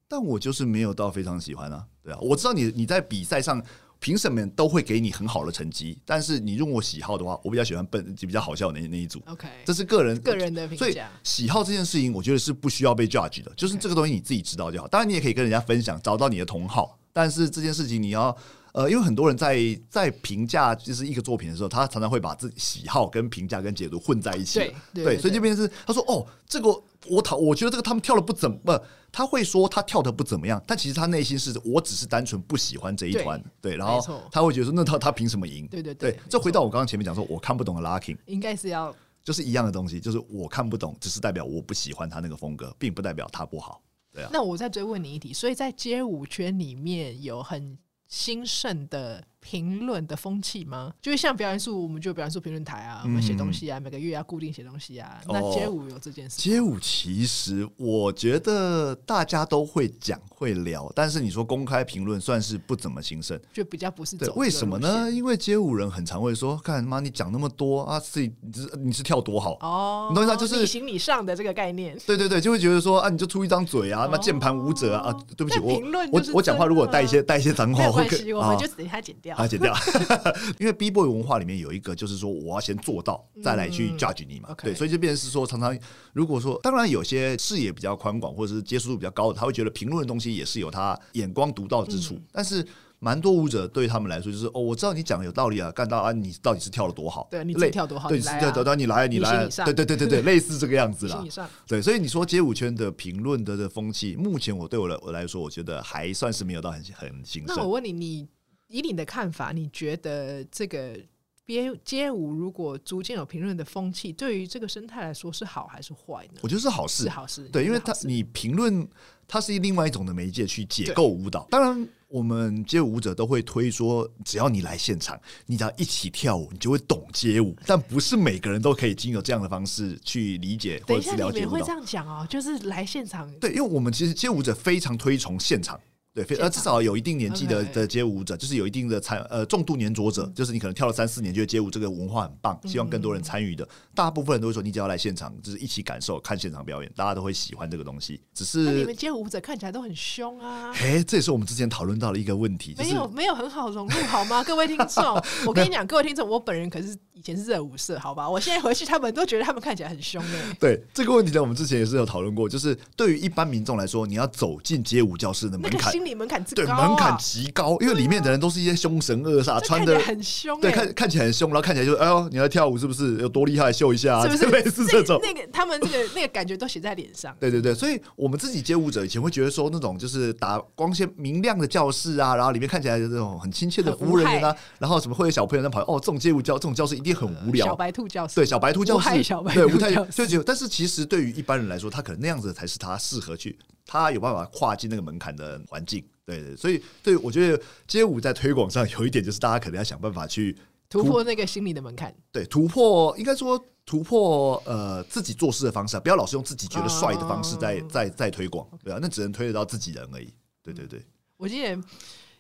[0.08, 3.62] 但我就是没有到非常喜欢啊，对啊，我知道你你在比赛上。
[4.01, 9.21] 评审们都会给你很好的成绩，但是你用我喜好的话，我比较喜欢笨就比较好笑的那那一组。
[9.27, 10.83] OK，这是个人个人的评价。
[10.83, 14.87] 所以喜好这件事情，我觉得是不需要被 judge 的，就是这个东西你自己知道就好。
[14.87, 18.35] 当然你也可以跟人家分享，找到你的同好，但是这件事情你要
[18.73, 19.57] 呃，因为很多人在
[19.89, 24.60] 在评价就是一个作品的时候，他常常会把自己喜好跟评价跟解读混在一起。
[24.60, 26.69] 对，对，对，所以这边是他说哦，这个
[27.07, 28.81] 我讨我觉得这个他们跳的不怎么。
[29.13, 33.99] 他会说他跳的不怎么样，但其实他内心是我只是单纯不喜欢这一团，对，然后
[34.31, 35.67] 他会觉得说那他他凭什么赢？
[35.67, 43.81] 对对对，这回到我刚刚前面讲说我看不懂的 locking，应该是要就是一样的东西，就是我看不懂，只是代表我不喜欢他那个风格，并不代表他不好，
[44.13, 44.29] 对啊。
[44.31, 47.77] 那我再追问你一题，所以在街舞圈里面有很
[48.12, 50.93] 兴盛的评论的风气吗？
[51.01, 55.19] 就是像表演术，我们就表演术评论台啊，我们写东西啊，每个月要固定写东西啊。
[55.27, 56.38] 那街舞有这件事？
[56.38, 64.15] 街舞其实我觉得大家都会讲会聊，但是你说公开评论算是不怎么兴盛，就比较不是。
[64.15, 65.10] 对，为什么呢？
[65.12, 70.38] 因为街舞人很常会说：“看妈，你讲那么多啊，自己你是你是跳多好哦？”你懂意思？
[70.38, 71.97] 就是你行你上的这个概念。
[72.06, 79.74] 对对对，就会觉得说啊，你就出一张嘴啊，那键盘舞者啊，对不起，我我我讲话如果带一些带一些脏话，没关系，我们就等他剪掉，他剪掉。
[80.60, 84.50] 因为 B boy 文化里面有一个，就是说我要先做到，再来去 judge 你嘛。
[84.50, 85.78] 嗯、对，所以就变成是说，常常
[86.13, 92.15] 如果说，当然有些视野比较宽广，或者是接触度比较高的，他会觉得评论的东西也是有他眼光独到之处。
[92.15, 92.65] 嗯、但是
[93.00, 97.28] 蛮多舞者对他们来说，就是哦，我知道你讲的有道理啊，干到啊，你到底是跳的多好？
[97.32, 98.08] 对，你跳多好？
[98.10, 101.24] 对，对，对，对，你来，你来，对，对，对，对，对， 类似这个样子啦。
[101.65, 107.56] 对，所以你说街舞圈的评论的的风气，目前我对我来我来说，我觉得还算是没有到很很兴盛。
[107.56, 108.28] 那我问你，你。
[108.71, 110.97] 以你的看法，你觉得这个
[111.45, 116.39] 街街舞如果逐渐有评论的风气，对于这个生态来说是好还是坏呢？
[116.41, 117.43] 我觉得是好事，是好事。
[117.49, 118.88] 对，因为它你评论，
[119.27, 121.45] 它是另外一种的媒介去解构舞蹈。
[121.51, 127.53] 当然，我们街舞舞者都会推说，只要你来现场，你只要一起跳舞，你就会懂街舞。
[127.65, 133.29] 但不是每个人都可以经由这样的方式去理解 或者是了解会这样讲哦，就是来现场。
[133.41, 135.77] 对，因为我们其实街舞者非常推崇现场。
[136.13, 143.65] 对，呃，至少有一定年纪的的街舞者，就是有一定的参呃重度黏着者，就是你可能跳了三四年，觉得街舞这个文化很棒，希望更多人参与的。
[143.95, 148.19] 大部分人都会说，你只要来现场，就是一起感受看现场表演，大家都会喜欢这个东西。
[148.34, 150.74] 只是你们街舞者看起来都很凶啊！
[150.74, 154.43] 嘿，这也是我们之前讨论到的一个问题，没有没有很好融入好吗？
[154.45, 158.30] 各位听众， 我跟你讲，各位听众，我本人可是以前是热舞社，好吧？
[158.30, 160.56] 我现在回去，他们都觉得他们看起来很凶哎。
[160.60, 166.75] 对这个问题呢，我们之前也是有讨论过，就是对于一般民众来说，你要走进街舞教室的门槛，心理门槛之高。
[166.75, 173.71] 门槛极高，因为里面的人都是一些凶神恶煞，穿的很凶，对，看看起来很凶，然后看起来就哎呦，你来跳舞是不是有多厉害？
[173.71, 175.19] 秀一下，是不是类似这种？
[175.21, 177.35] 那个他们那个那个感觉都写在脸上。
[177.39, 187.67] 对对对，所以我们自己街舞者以前会觉得说，那种就是打光鲜明亮的教室啊，然后里面看起来的这种很亲切的服务人员啊，然后什么会有小朋友在跑，哦，这种街舞教这种教室一定很无聊。
[187.67, 189.09] 小白兔教室，对，小白兔教室，
[189.53, 193.57] 对，舞台就就，但是其实对于一般人来说，他可能那样子才是他适合去，
[193.91, 196.01] 他有办法跨进那个门槛的环境。
[196.23, 200.54] 对对，所以对我觉得街舞在推广上有一点就是大家可能要想办法去
[200.89, 202.15] 突，突破那个心理的门槛。
[202.32, 210.34] 对，突破应该说突破呃自己做事的方式，不要老是用自己觉得帅的方式在、哦、在在，推广，对啊，那只能推得到自己人而已。
[210.63, 211.04] 对对对，
[211.36, 211.77] 我记得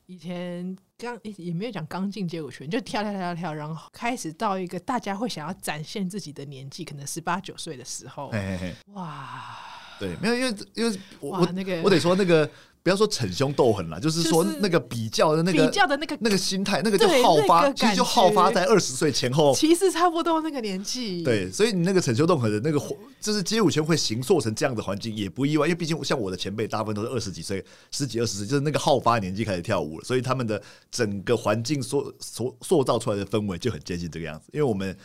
[0.05, 9.57] 以前刚也没有讲刚进街舞圈，就跳跳跳跳跳，然后开始到一个大家会想要展现自己的年纪，可能十八九岁的时候，嘿嘿嘿哇，
[10.01, 12.49] 对，没有因为因为我我那个我得说那个。
[12.83, 21.21] 不要说逞凶斗狠了，就是说那个比较的那个比较的那个那个心态，那个就好发，其实就好发在二十岁前后，其实差不多那个年纪。
[21.21, 22.83] 对，所以你那个逞凶斗狠的那个，
[23.19, 30.59] 就是街舞圈会形塑成这样的环境，也不意外，因为毕竟像我的前辈，大部分都是二十几岁、十几二十岁，就是那个好发年纪开始跳舞了，所以他们的
[30.89, 34.97] 整个环境塑塑塑造出来的氛围就很接近这个样子，因为我们。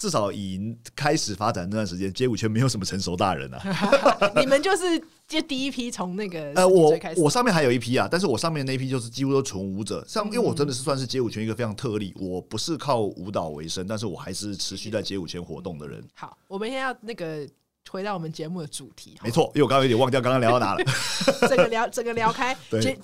[0.00, 3.60] 至少以开始发展那段时间，街舞圈没有什么成熟大人啊。
[4.40, 10.02] 你们就是就第一批从那个呃，我我上面还有一批啊，但是我上面那一批就是几乎都纯舞者。
[10.08, 16.02] 像因为我真的是算是街舞圈一个非常特例，我不是靠舞蹈为生，但是我还是持续在街舞圈活动的人。
[16.14, 17.46] 好，我们现在要那个
[17.90, 19.18] 回到我们节目的主题。
[19.22, 20.84] 没错，因为我刚刚有点忘掉刚刚聊到哪了。
[21.46, 22.98] 整个聊，整个聊开， 对，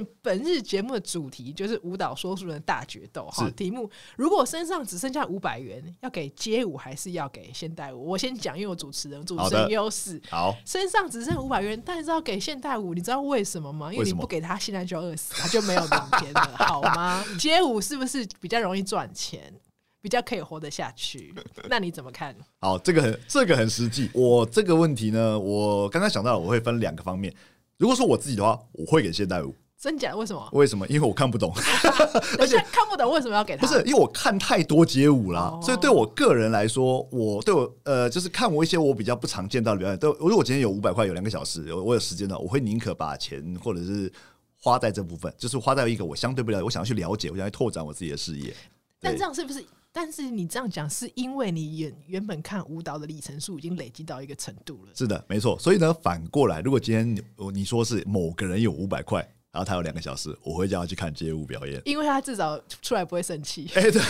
[0.00, 0.06] 来。
[0.22, 3.48] 本日节目的主题就是舞蹈说书人的大决斗哈。
[3.50, 8.06] 题目：如果身上只剩下五百元，要给街舞还是要给现代舞？
[8.06, 10.20] 我先讲，因为我主持人，主持人优势。
[10.30, 13.92] 好，身上只剩五百元，但是要给现代舞，你知道为什么吗？
[13.92, 17.22] 因为你不给他，现在就要饿死，他就没有明天了， 好吗？
[17.38, 19.52] 街舞是不是比较容易赚钱，
[20.00, 21.34] 比较可以活得下去？
[21.68, 22.34] 那你怎么看？
[22.60, 24.10] 好，这个很这个很实际。
[24.14, 27.34] 我这个问题呢，我刚刚想到了，我会分两个方面。
[27.76, 29.54] 如果说我自己的话，我会给现代舞。
[29.84, 30.16] 真假？
[30.16, 30.48] 为什么？
[30.52, 30.88] 为什么？
[30.88, 31.52] 因为我看不懂，
[32.40, 33.66] 而且看不懂为什么要给他？
[33.66, 39.98] 不是因为我看太多街舞了，哦、所以对我个人来说，我对我呃，就是看我一些我比较不常见到的表演。
[39.98, 44.10] 都如果我今天有五百块，有两个小时，我有时间的，我会宁可把钱或者是
[44.56, 48.56] 花在这部分，就是花在一个我相对不了解，我想要去了解，我想要去拓展我自己的事业。
[49.02, 49.62] 但这样是不是？
[49.92, 54.92] 但是你这样讲，是因为你原原本看舞蹈的里程数已经累积到一个程度了。
[54.94, 55.58] 是的，没错。
[55.58, 59.22] 所以呢，反过来，如果今天你说是某个人有五百块。
[59.54, 63.70] 然后他有两个小时，我会叫他去看街舞表演，因为他至少出来不会生气。
[63.76, 64.02] 哎，对，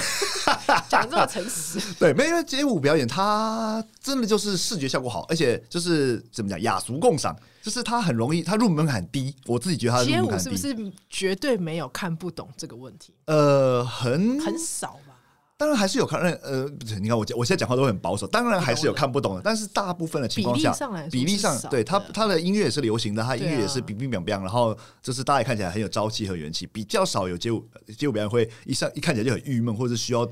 [0.88, 9.36] 讲这么诚实， 对，没因为街舞表演，他真的就是视觉效果好，而且就是怎么讲雅俗共赏，就是他很容易，他入门很低。
[9.44, 10.02] 我自己觉得他。
[10.02, 10.74] 街舞是不是
[11.10, 13.12] 绝对没有看不懂这个问题？
[13.26, 15.13] 呃，很很少吧。
[15.56, 20.72] 当然还是有看，呃，不是，你看我我现在讲话都很保守，当然还是有看不懂的，但是大部分的情况下，
[21.10, 27.64] 比例上，对他他的音乐也是流行的，他音乐也是乒乒乓乓，然后就是大家看起来很有朝气和元气，比较少有街舞
[27.96, 30.28] 街舞表演会一上一看起来就很郁闷，或者是需要。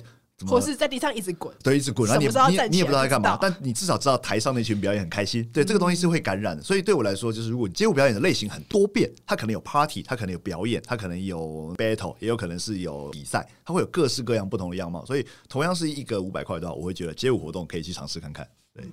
[0.46, 5.44] 或是在地上一直滚，对，一直滚，然后你你你也不知道在干嘛，但你至少知道台上那群表演很开心。
[5.52, 6.62] 对，这个东西是会感染的。
[6.62, 15.04] 所以对我来说，就是如果街舞表演的类型很多变，它可能有 party，它可能有表演，它可能有 battle，也有可能是有比赛，它会有各式各样不同的样貌。
[15.06, 18.48] 所以同样是一个五百块的话，我会觉得街舞活动可以去尝试看看。
[18.74, 18.84] 对，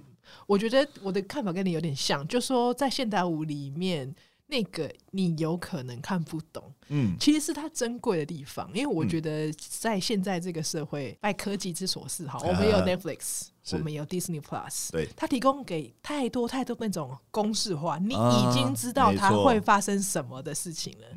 [0.45, 4.15] 我觉得我的看法跟你有点像，就说在现代舞里面。
[4.51, 21.07] 那个你有可能看不懂，嗯，其实是它珍贵的地方，因为我觉得在现在这个社会，拜科技之所赐，哈，我们有 Netflix，我们有 Disney Plus，对，它提供给太多太多那种公式化，你已经知道它会发生什么的事情了，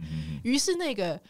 [0.45, 1.21] 于是那个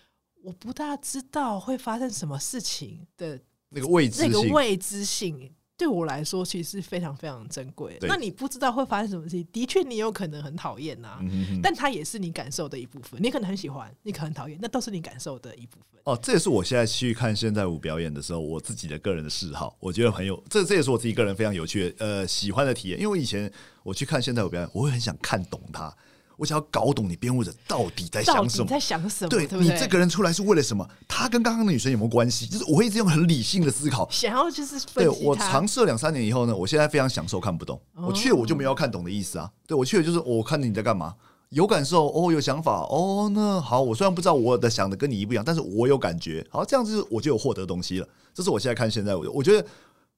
[0.43, 5.53] 我不大知道会发生什么事情的那个未知那个未知性。
[5.83, 7.99] 对我来说，其实是非常非常珍贵。
[8.03, 13.21] 那你不知道会发生什么事情，的确你有可能很讨厌呐，嗯、哼哼，但它也是你感受的一部分。
[13.21, 16.01] 你可能很喜欢，你可能讨厌，那都是你感受的一部分。
[16.05, 19.77] 哦，这也是我现在去看现代舞表演的时候，我自己的个人的嗜好。
[19.81, 22.97] 我觉得很有，这这也是我自己个人非常有趣的呃喜欢的体验。
[22.97, 23.51] 因为我以前
[23.83, 25.93] 我去看现代舞表演，我会很想看懂它。
[26.37, 29.29] 我想要搞懂你编舞者到底在想什么，在想什么？
[29.29, 30.89] 对，你这个人出来是为了什么？
[31.07, 32.47] 他跟刚刚的女生有没有关系？
[32.47, 37.81] 就是我会一直用很理性的思考，想要就是对我尝试了两三年以后呢，我现在非常享受看不懂。
[37.95, 39.51] 哦、我去了我就没有看懂的意思啊。
[39.67, 41.15] 对我去了就是我看着你在干嘛，
[41.51, 43.31] 有感受哦，有想法哦。
[43.35, 46.45] 那好，我虽然不知道我的想的跟你一不一样，但是我有感觉。
[46.51, 48.09] 好，这样子我就有获得东西了。
[48.35, 49.67] 这是我现在看现在我我觉得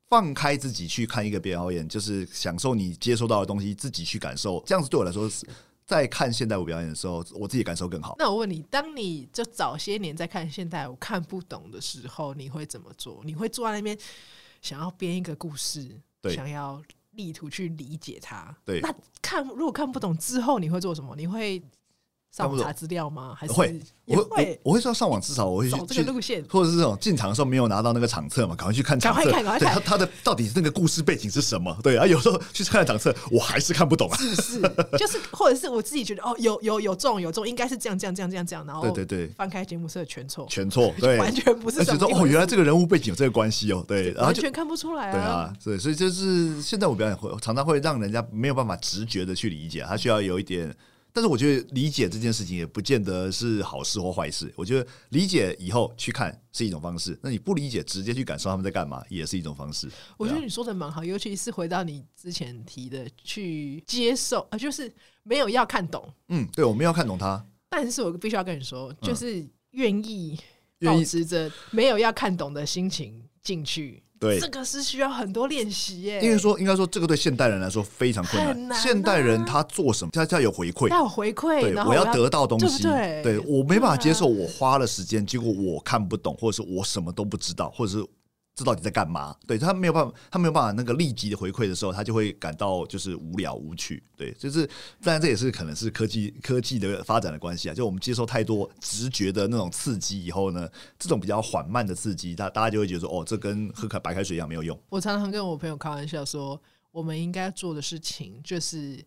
[0.08, 4.62] 放开自己去看一个表演，就是享受你接收到的东西，自己去感受。
[4.64, 5.46] 这样子对我来说是。
[5.86, 8.16] 在看现代舞表演的时候，我自己感受更好。
[8.18, 13.22] 那我问你，当你就早些年在看现代舞看不懂的时候，你会怎么做？
[13.24, 13.96] 你会坐在那边
[14.62, 18.56] 想要编一个故事，对，想要力图去理解它。
[18.64, 21.14] 对，那看如果看不懂之后，你会做什么？
[21.16, 21.62] 你会？
[22.34, 23.32] 上网查资料吗？
[23.38, 23.80] 还是会？
[24.06, 29.30] 我会，我会说上网，至少我会去走这个路线，或者是这种进场的时候没有拿到那个场册嘛，赶快去看场册。
[29.30, 31.74] 对，他他的到底是那个故事背景是什么？
[31.80, 34.16] 对啊，有时候去看场册，我还是看不懂啊。
[34.16, 34.60] 是是，
[34.98, 41.84] 就是或者是我自己觉得哦，有有有中有中，应该是这样这样这样这样这样，然后对对对，翻开节目册全错全错， 对，完全不是。
[41.84, 45.12] 觉得哦，原来这个人物背景有这个关系哦，对，完全看不出来啊。
[45.12, 50.74] 对啊，对，所以就是现在我表演会常常会让人家没有办法直觉的去理解，他需要有一点。
[51.14, 54.52] 但是我觉得理解这件事情也不见得是好事或坏事。
[54.56, 59.88] 我觉得理解以后去看是一种方式，那你不理解直接去感受他们在干嘛也是一种方式。
[60.18, 66.12] 我觉得你说的蛮好，尤其是回到你之前提的去接受啊，就是没有要看懂。
[66.30, 67.46] 嗯，对，我没有要看懂它。
[67.70, 70.36] 但是我必须要跟你说，就是愿意
[70.80, 74.02] 保持着没有要看懂的心情进去。
[74.24, 76.20] 对，这个是需要很多练习耶。
[76.22, 78.80] 因为说，应该说，这个对现代人来说非常困难。
[78.80, 88.04] 现代人他做什么，他他有回馈，他有回馈，对，我要得到东西，对，我没办法接受，我花了时间，结果我看不懂，或者是我什么都不知道，或者是。
[88.54, 89.36] 知道你在干嘛？
[89.46, 94.02] 对，他没有办法，他没有办法那个立即的回馈的时候，他就会感到就是无聊无趣。
[94.16, 94.64] 对，就是
[95.02, 97.74] 当然这也是可能是科技科技的发展的关系啊。
[97.74, 104.78] 就我们接受太多直觉的那种刺激以后呢，这种比较缓慢的刺激，大大家就会觉得说，哦，这跟喝开白开水一样没有用。
[104.88, 106.60] 我常常跟我朋友开玩笑说，
[106.92, 109.04] 我们应该做的事情就是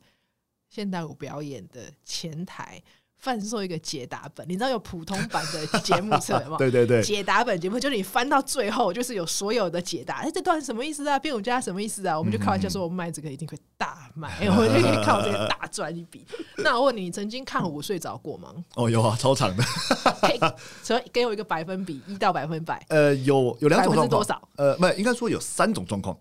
[0.69, 2.83] 现代舞表演的前台。
[3.17, 6.57] 贩售一个解答本，你知道有普通版的节目册吗？
[6.59, 10.17] 对对对，解答本节目就是你翻到最后，就是有所有的解答。
[10.17, 11.17] 哎，这段什么意思啊？
[11.17, 12.17] 编舞家什么意思啊？
[12.17, 16.25] 我们就开玩笑说，我们 卖这个一定会大卖，嗯、 我们就可以靠这个大赚一笔。
[16.57, 18.53] 那我问你，你曾经看我睡着过吗？
[18.75, 19.63] 哦，有啊，超长的。
[20.83, 22.85] 所以给我一个百分比，一到百分百。
[22.89, 24.49] 呃，有有两种状况，是多少？
[24.57, 26.15] 呃，没，应该说有三种状况。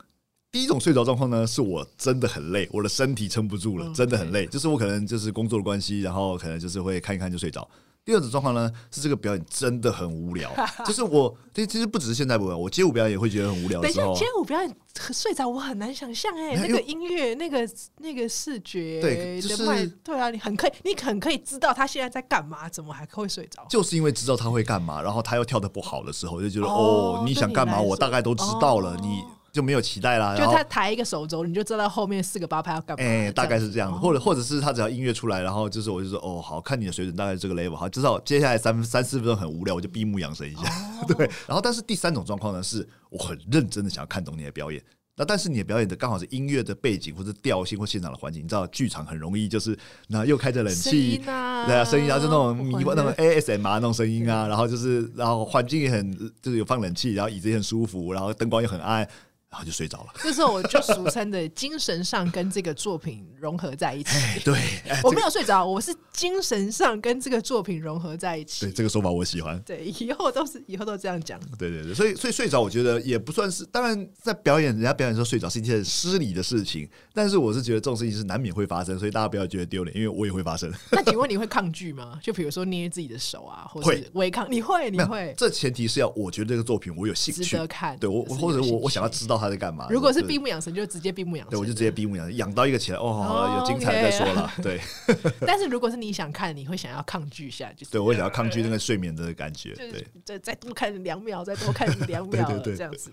[0.57, 4.47] 第一种睡着状况呢，是我真的很累，我的身体撑不住了，真的很累。
[4.47, 7.69] 就是我可能就是工作的关系，然后可能就是会看一看就睡着。
[8.07, 10.51] 第二种状况呢，是这个表演真的很无聊。
[10.87, 14.07] 就是我这，其实不只是现代舞，我街舞表演也会觉得很无聊的时候。
[14.07, 14.77] 等一下，街舞表演
[15.13, 23.67] 睡着我很难想象哎，那个音乐、那个那个视觉，对，就是对啊，你很可以，你很可以知道他现在在干嘛，怎么还会睡着？
[23.69, 29.23] 就是因为知道他会干嘛，然后他又跳的不好的时候，就觉得哦，你想干嘛，我大概都知道了，你。
[29.57, 33.03] 就没有期待啦，就他抬一个手肘，你就知道后面四个八拍要干嘛。
[33.03, 40.63] 哎，大概是这样子，或者或者是他只要音乐出来，然后就是我就说哦，好看你的水准大概是这个 level，好，至少接下来三三四分钟很无聊，我就闭目养神一下，
[41.09, 41.27] 对。
[41.47, 44.83] 然后但是第三种状况呢，是我很认真的想要看懂你的表演，
[45.17, 49.75] 那但是你的表演的刚好是音乐的背景或者调性或现场的环境，你知道剧场很容易就是
[50.09, 59.09] 那又开着冷气，对啊，声音啊就那种迷那种 ASMR 那种声音啊，然后就是然后环境也很就是有放冷气，然后椅子也很舒服，然后灯光又很暗。
[59.57, 60.13] 然后就睡着了。
[60.23, 64.11] 这时候我就俗称的精神上跟这个作品融合在一起。
[64.45, 64.61] 对，
[65.03, 68.67] 我没有睡着，我是精神上跟这个作品融合在一起。
[68.67, 69.59] 对，这个说法我喜欢。
[69.63, 71.41] 对，以后都是以后都这样讲。
[71.59, 73.65] 对对对，所以所以睡着，我觉得也不算是。
[73.73, 80.71] 当然，在表演人家表演的时候睡着是一件失礼的事情，但是我是觉得这种事情是难免会发生，所以大家不要觉得丢脸，因为我也会发生。
[80.93, 82.19] 那请问你会抗拒吗？
[82.23, 84.47] 就比如说捏自己的手啊，或者违抗？
[84.51, 84.91] 你会？
[84.91, 85.35] 你会？
[85.39, 87.97] 这前提是要我觉得这个作品我有兴趣，值得看。
[87.99, 89.87] 对我，或者我我想要知道他在干嘛。
[89.91, 91.51] 如果是闭目养神，就直接闭目养神。
[91.51, 94.53] 对，我就直接闭目养神，养到一个起来，哦，有精彩再说了。
[94.63, 94.81] 对。
[95.47, 99.75] 但是如果是你想看，你会想要抗拒一下，就是对我想要抗拒那个睡眠的感觉。
[99.75, 103.13] 对，再再多看两秒，再多 看两秒，这样子。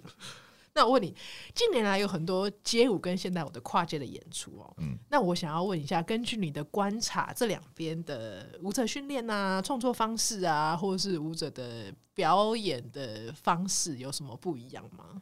[0.75, 1.15] 那我问你，
[1.53, 4.73] 近年来有很多街舞跟现代舞的跨界的演出哦。
[4.79, 4.97] 嗯。
[5.11, 15.21] 那我想要问一下，根据你的观察，这两边的舞者训练啊、创作方式啊，或者是舞者的表演的方式，有什么不一样吗？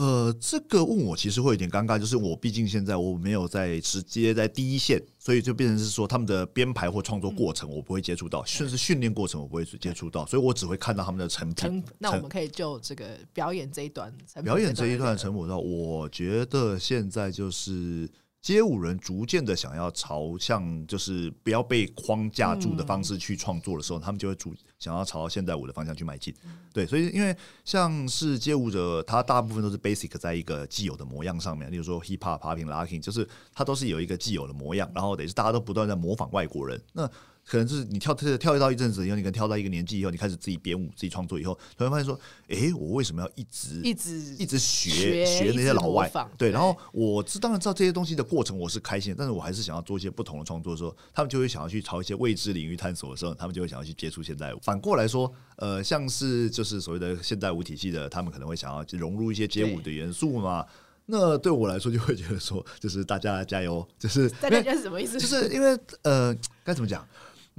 [0.00, 11.84] 呃，这个问我其实会有点尴尬，就是我毕竟现在我没有在直接在第一线，所以就变成是说他们的编排或创作过程我不会接触到，甚至训练过程我不会接触到，所以我只会看到他们的成品。
[11.98, 14.10] 那我们可以就这个表演这一段，
[14.42, 18.08] 表演这一段成果，我觉得现在就是。
[18.42, 26.34] 街舞人逐渐的想要朝向，就是不要被框架住的方式去创作的时候，他们就会主想要朝现代舞的方向去迈进。
[26.72, 27.36] 对，所以因为
[27.66, 36.80] 像是街舞者，他大部分都是 basic 在一个既有的模样上面，例如说 hip hop、popping、locking，就是他都是有一个既有的模样，然后等于是大家都不断在模仿外国人。
[36.94, 37.08] 那
[37.46, 42.14] 可能就是你跳跳跳到一阵子以后，你可能跳到一个年纪以后，你开始自己编舞、自己创作以后，突然发现说
[42.48, 54.58] ：“哎、欸，我为什么要一直一直一直学学，学那些老外？”对，然后我知当然知道这些东西的过程，我是开心的，但是我还是想要做一些不同的创作的时候，他们就会想要去朝一些未知领域探索的时候，他们就会想要去接触现代舞。
[54.62, 60.64] 反过来说，呃，像是就是所谓的现代舞体系的，他们可能会想要融入一些街舞的元素嘛。
[61.12, 65.18] 那对我来说，就会觉得说， 就是大家加油，就是大家是什么意思？
[65.18, 66.32] 就是因为呃，
[66.62, 67.04] 该怎么讲？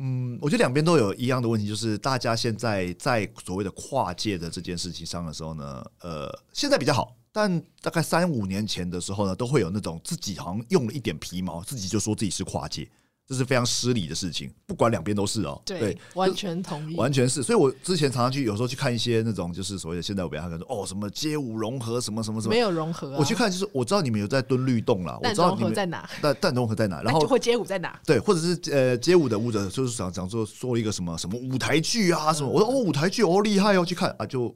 [0.04, 12.90] 嗯，我觉得两边都有一样的问题，就是大家现在在所谓的跨界的这件事情上的时候呢，呃，现在比较好，但大概三五年前的时候呢，都会有那种自己好像用了一点皮毛，自己就说自己是跨界。
[13.32, 15.62] 这是非常失礼的事情，不管两边都是哦。
[15.66, 17.42] 对，对完全同意，完全是。
[17.42, 23.18] 所以我之前常常去，有时候去看一些那种就是所谓的现代舞表演，他说哦什么街舞融合什么什么什么，没有融合、啊。
[23.18, 27.98] 我去看就是我知道你们有在蹲律动了，我知道你们在哪，但但融合在哪，然后或街舞在哪？
[28.06, 34.54] 对，或者是呃街舞的舞者就是想想说说一个什么什么舞台剧啊什么，我说哦舞台剧哦厉害哦，去看啊就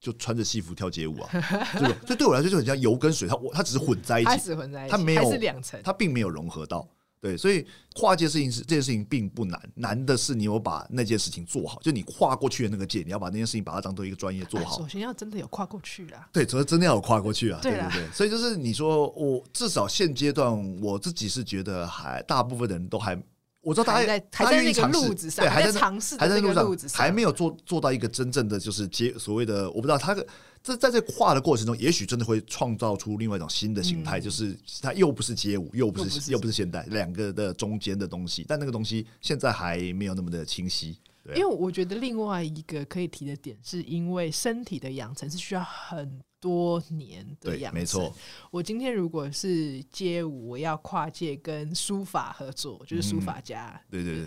[0.00, 1.94] 就穿着戏服跳街舞啊，对不对？
[2.06, 6.88] 所以对我来说就很像油跟水，它我它只是混在一起，是混在一起，它没有两层，它并没有融合到。
[7.20, 11.80] 对，所以跨界事情是这件事情并不难，难的是你有把那件事情做好。
[11.82, 14.78] 就你跨过去的那个界，你要把那件事情把它当做一个专业做好。
[14.78, 16.28] 首先要真的有跨过去啦。
[16.32, 17.58] 对，首先真的要有跨过去啊。
[17.62, 18.08] 对对对。
[18.12, 23.20] 所以就是你说我至少现阶段我自己是觉得还大部分的人都还，
[23.68, 30.26] 我知道大家还在还在那个路子上，还在尝试，还在路上，还没有做做到一个真正的就是接所谓的，我不知道他的。
[30.60, 40.98] 这在这跨的过程中，也许真的会创造出另外一种新的形态，嗯、就是它又不是街舞，又不是又不是，又不是现代，两个的中间的东西，但那个东西现在还没有那么的清晰。
[41.28, 47.80] 对啊，因为我觉得另外一个可以提的点，是因为身体的养成是需要很多年的养成。
[47.80, 48.14] 没错，
[48.50, 53.80] 我今天如果是街舞，我要跨界跟书法合作，就是书法家。
[53.90, 54.26] 嗯、对对对。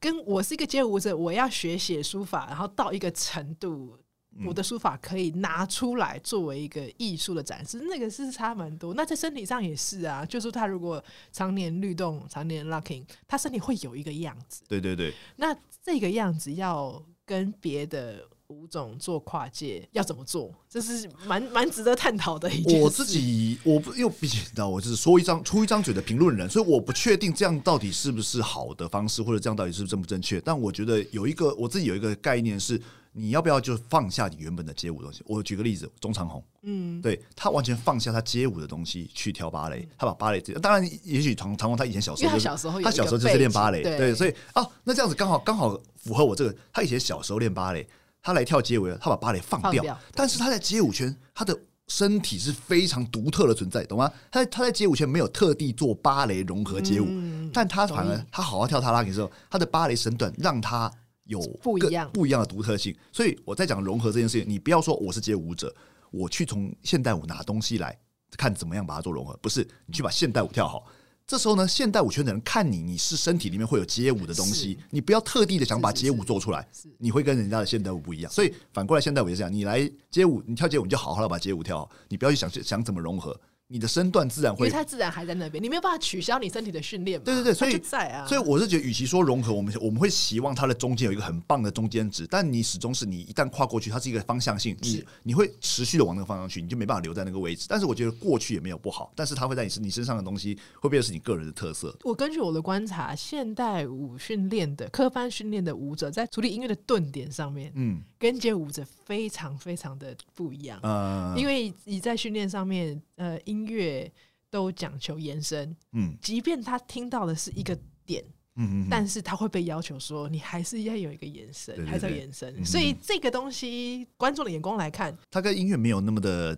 [0.00, 3.96] 跟我是一个街舞者，我要学写书法，然后到一个程度。
[4.44, 8.92] 我的书法可以拿出来作为一个艺术的展示，那个是差蛮多。
[8.92, 11.02] 那在身体上也是啊，就是他如果
[11.32, 14.62] 常年律动、常年 locking，他身体会有一个样子。
[14.68, 15.10] 对对对。
[15.36, 15.56] 那
[15.86, 20.52] 这个样子要跟别的舞种做跨界，要怎么做？
[20.68, 22.80] 这是蛮蛮值得探讨的一件。
[22.80, 30.40] 我自己，我不又毕竟你知道，我就是说一张出一张嘴的评论人，所以我不确定这样到底是不是好的方式，或者这样到底是不是正不正确。
[30.40, 32.82] 但我觉得有一个我自己有一个概念是。
[33.16, 35.22] 你要不要就放下你原本的街舞东西？
[35.26, 47.88] 我举个例子，钟长红，嗯，对他完全放下他街舞的东西去跳芭蕾，他把芭蕾，当然也许长长红他以前小时候，他小时候他小时候就是练芭蕾，对，对，所以啊，那这样子刚好刚好符合我这个，他以前小时候练芭蕾，
[48.22, 51.58] 他来跳街舞，他把芭蕾放掉，放掉，但是他在街舞圈，他的
[51.88, 54.12] 身体是非常独特的存在，懂吗？
[54.30, 60.92] 他在他在街舞圈没有特地做芭蕾融合街舞，嗯、但他反而他好好跳他拉丁的时候，他的芭蕾身段让他。
[61.26, 62.10] 有不一样。
[62.12, 65.74] 不一样的独特性，所以我在讲融合这件事情，你不要说我是街舞者，
[66.10, 67.96] 我去从现代舞拿东西来
[68.36, 70.86] 看怎么样把它做融合，不是你去把现代舞跳好，
[71.26, 76.66] 这时候呢，现代舞圈的人看你，你是身体里面会有街舞的东西，你不要特地的想把街舞做出来，
[76.98, 78.30] 你会跟人家的现代舞不一样。
[78.30, 83.38] 所以反过来，现代舞也是这样，你来街舞，你跳街舞，你就好好的把街舞跳好，你不要去想想怎么融合。
[83.68, 87.24] 你的身段自然会，因为它自然还在那边，你没有办法取消你身体的训练嘛。
[87.24, 97.66] 对对对，所以在啊，所以我是觉得，与其说融合，我们我们会希望它的中间有一个很棒的中间值，但你始终是你一旦跨过去，它是一个方向性，你你会持续的往那个方向去，你就没办法留在那个位置。
[97.68, 101.92] 但是我觉得过去也没有不好，但是它会在你身你身上的东西会变成是你个人的特色。
[102.04, 110.78] 我根据我的观察，现代舞训练的科班训练的舞者，在处理音乐的顿点上面，嗯，跟街舞者非常非常的不一样。
[110.84, 114.10] 嗯，因为你在训练上面，呃，音乐。
[114.48, 126.56] 都讲求延伸，嗯，即便他听到的是一个点，嗯嗯，但是他会被要求说，你还是要有一个延伸，对对对，还是要延伸，嗯、所以这个东西，观众的眼光来看，它跟音乐没有那么的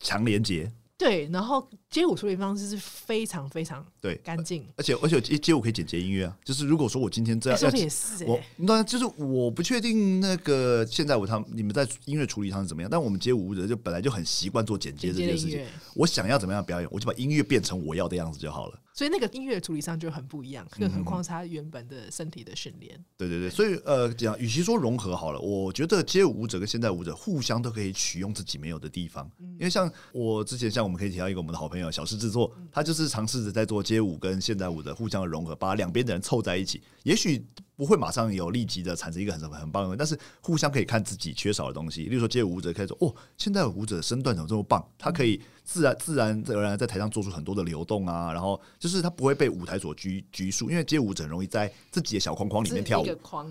[0.00, 0.72] 强连接。
[0.98, 6.36] 对，然后街舞处理方式是非常非常对干净，而且而且街街舞可以剪接音乐啊。
[6.42, 15.62] 就是如果说我今天这样，欸、也是、欸、我那就是我不确定那个现在我他们你们在音乐处理上是怎么样，但我们街舞者就本来就很习惯做剪接这件事情。
[15.94, 18.80] 我想要怎么样表演，我就把音乐变成我要的样子就好了。
[18.96, 22.96] 所以那个音乐处理上就很不一样，更何况他原本的身体的训练。
[22.96, 29.30] 嗯、对对对，所以呃，讲与其说融合好了，我觉得街舞者跟现代舞者互相都可以取用自己没有的地方。
[29.38, 37.44] 嗯、因为像我之前，像我们可以提到一个我们的好朋友小狮制作，他就是尝试着在做街舞跟现代舞的互相的融合，把两边的人凑在一起，也许。
[37.76, 42.04] 不会马上有立即的产生一个很很棒的，但是互相可以看自己缺少的东西。
[42.04, 44.82] 例如说，街舞舞者可以说：“哦，现在舞者身段怎么这么棒？
[44.96, 53.06] 他可以自然自然而然在台上做出很多的流动啊，然后就是他不会被舞台所拘拘束，因为街舞者很容易在自己的小框框里面跳舞，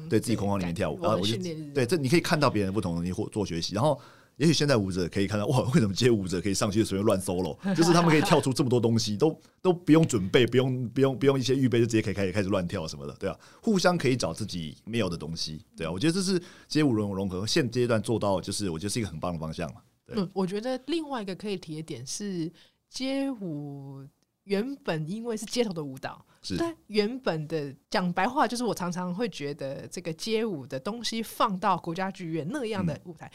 [0.10, 1.00] 对自己框框里面跳舞。
[1.02, 1.38] 然后我就
[1.74, 4.00] 对这，你可以看到别人不同的东西或做学习，然后。
[4.38, 7.58] 也许现在舞者可以看到 哇，为什么街舞者可以上去随便乱 solo？
[7.74, 19.82] 就是他们可以跳出这么多东西，都都不用准备，不用不用不用一些预备，就直接可以开始开始乱跳什么的，对啊，互相可以找自己没有的东西，对啊，我觉得这是街舞融融合现阶段做到，就是我觉得是一个很棒的方向嘛。
[20.06, 22.52] 对，嗯，我觉得另外一个可以提的点是，
[22.90, 24.06] 街舞
[24.44, 33.28] 原本因为是街头的舞蹈，是但原本的讲白话就是我常常会觉得这个街舞的东西放到国家剧院那样的舞台。
[33.28, 33.32] 嗯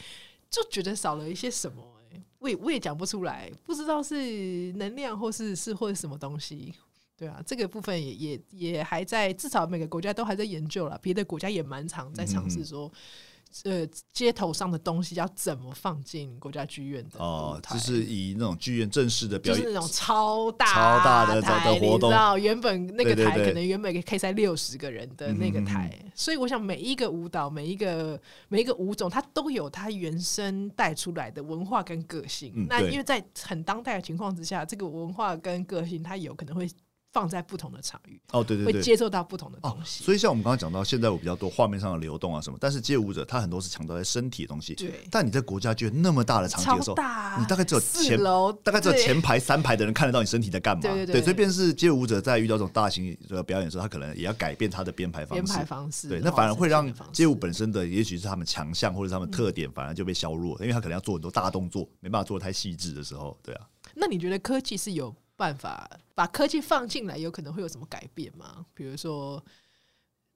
[0.51, 1.81] 就觉得少了一些什么，
[2.11, 6.73] 欸，我也我也讲不出来，不知道是能量或是是或是什么东西，
[7.17, 12.91] 对啊，这个部分也也也还在，至少每个国家都还在研究了，别的国家也蛮常在尝试说。
[13.63, 17.59] 呃，街头上的东西要怎么放进国家剧院的哦？
[17.69, 21.47] 就是以那种剧院正式的表演，就是那种超大超大的的
[21.79, 22.09] 活动。
[22.09, 32.53] 你知道，原本那个台可能原本可以塞六十个人的那个台，所以我想每一个舞蹈，每一个每一个舞种，它都有它原生带出来的文化跟个性。
[32.55, 36.69] 嗯、那因为在很当代的情况之下，这个文化跟个性，它有可能会。
[37.11, 40.03] 放在不同的场域哦，对对对，会接受到不同的东西。
[40.03, 44.73] 哦、所以像我们刚刚讲到，现在我比较多画面上的流动啊什么，但是街舞者他很多是强调在身体的东西。
[44.75, 45.01] 对。
[45.11, 50.81] 但你在国家剧那么大的场景的时候，大你大概只有前楼，大概只有前排三排的人看得到你身体在干嘛。
[50.81, 51.13] 对对对。
[51.15, 55.43] 对，所以便是街舞者在遇到这种大型的表演的时候，他可能也要改变他的编排方式。
[55.43, 56.07] 编排方式。
[56.07, 63.67] 对，那反而会让街舞本身的，也许是他们强项或者是他们特点，反而就被削弱，嗯，因为他可能要做很多大动作，没办法做得太细致的时候，对啊。
[63.93, 65.13] 那你觉得科技是有？
[65.41, 68.63] 办法把科技放进来，有可能会有什么改变吗？
[68.75, 69.43] 比如说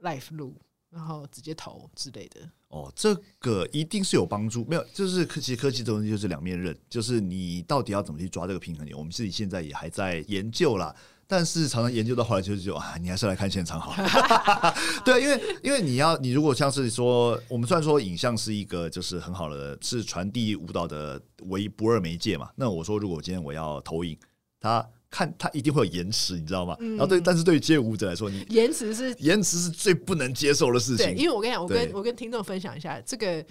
[0.02, 2.42] Life 路，然后直接投之类的。
[2.70, 10.96] 哦，这个一定是有帮助，没有，就是科技科技这东西就是两面刃，就是你到底要怎么去抓这个平衡点，我们自己现在也还在研究啦。
[11.28, 14.74] 但是常常研究到后来就是就啊，你还是来看现场好了。
[15.06, 24.18] 对，因为因为你要你如果像是说，我们虽然说影像是一个就是很好的是传递舞蹈的唯一不二媒介嘛，那我说如果今天我要投影，
[24.60, 26.76] 它看它一定会有延迟，你知道吗？
[26.80, 31.06] 嗯、然后对，但是对于街舞者来说，你延迟是延迟是最不能接受的事情。
[31.06, 33.46] 对，因为我跟你讲，我跟我跟听众分享一下这个。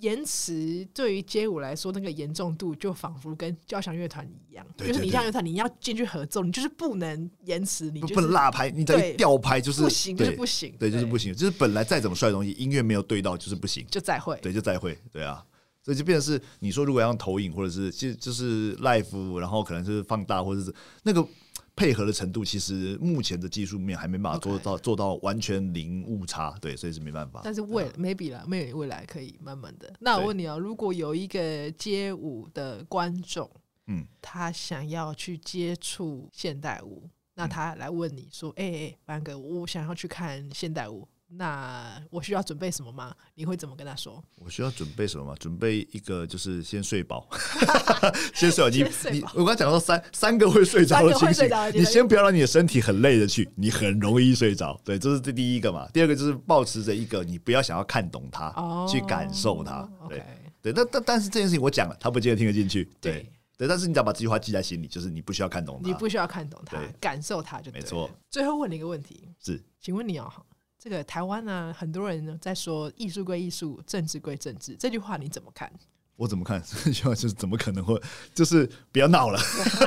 [0.00, 15.44] 延迟对于街舞来说，那个严重度就仿佛跟交响乐团一样，就是你像乐团，你要进去合奏，你就是不能延迟，你、就是、不能落拍，你在吊拍就是不行，就是不行，对，就是不行，就是本来再怎么帅的东西，音乐没有对到就是不行，就再会，对，就再会，对啊，
[15.88, 21.26] 所以就变成是你说如果要用投影或者是就就是 live，然后可能是放大或者是那个。
[21.74, 27.40] 配合的程度，其实目前的技术面还没办法做到.做到完全零误差，对，所以是没办法。
[27.44, 29.94] 但是未 maybe 啦，maybe 未来可以慢慢的。
[30.00, 33.48] 那我问你啊，如果有一个街舞的观众，
[33.86, 43.14] 嗯，他想要去接触现代舞，那他来问你说：“哎、欸、哎，班哥，我想要去看现代舞。”那我需要准备什么吗？
[43.34, 44.22] 你会怎么跟他说？
[44.36, 45.34] 我需要准备什么吗？
[45.38, 47.28] 准备一个就是先睡饱，
[48.34, 48.70] 先睡饱。
[48.70, 48.82] 你
[49.18, 54.80] 你我刚才讲到三三个会睡着的情形，你先不要让你的身体很累的去，你很容易睡着。
[54.82, 55.86] 对，这是这第一个嘛。
[55.92, 58.50] 第二个就是保持着一个你不要想要看懂它，
[58.88, 59.86] 去感受它。
[60.08, 60.22] 对
[60.62, 62.90] 对，但但但是这件事情我讲了，他不见得听得进去。
[63.02, 67.80] 对对，但是你只要把这句话记在心里，就是你不需要看懂它，你不需要看懂它，感受它就对。
[67.80, 68.10] 没错。
[68.30, 70.32] 最后问你一个问题，是，请问你哦。
[70.78, 75.70] 这个台湾呢、很多人呢在说艺术归艺术，政治归政治，这句话你怎么看？
[76.14, 76.62] 我怎么看？
[76.84, 78.00] 这句话就是怎么可能会？
[78.34, 79.40] 就是不要闹了，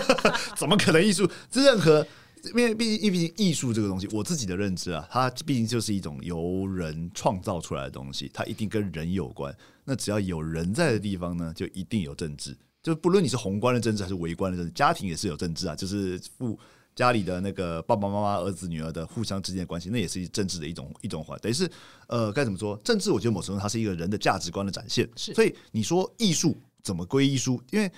[0.55, 1.29] 怎么可能艺术？
[1.49, 2.05] 这任何，
[2.43, 9.55] 因为毕竟，毕竟艺术这个东西，我自己的认知啊，它毕竟就是一种由人创造出来的东西，它一定跟人有关。
[9.85, 12.57] 那只要有人在的地方呢，就一定有政治。
[12.83, 16.59] 就不论你是宏观的政治还是微观的政治，家庭也是有政治啊，就是父。
[17.01, 21.67] 家里的那个爸爸妈妈、儿子、女儿的互相之间的关系，那也是政治的一种一种环，等于是
[22.05, 22.79] 呃，该怎么说？
[22.83, 25.09] 政治，我觉得某程度它是一个人的价值观的展现。
[25.15, 27.59] 是，所以你说艺术怎么归艺术？
[27.71, 27.91] 因为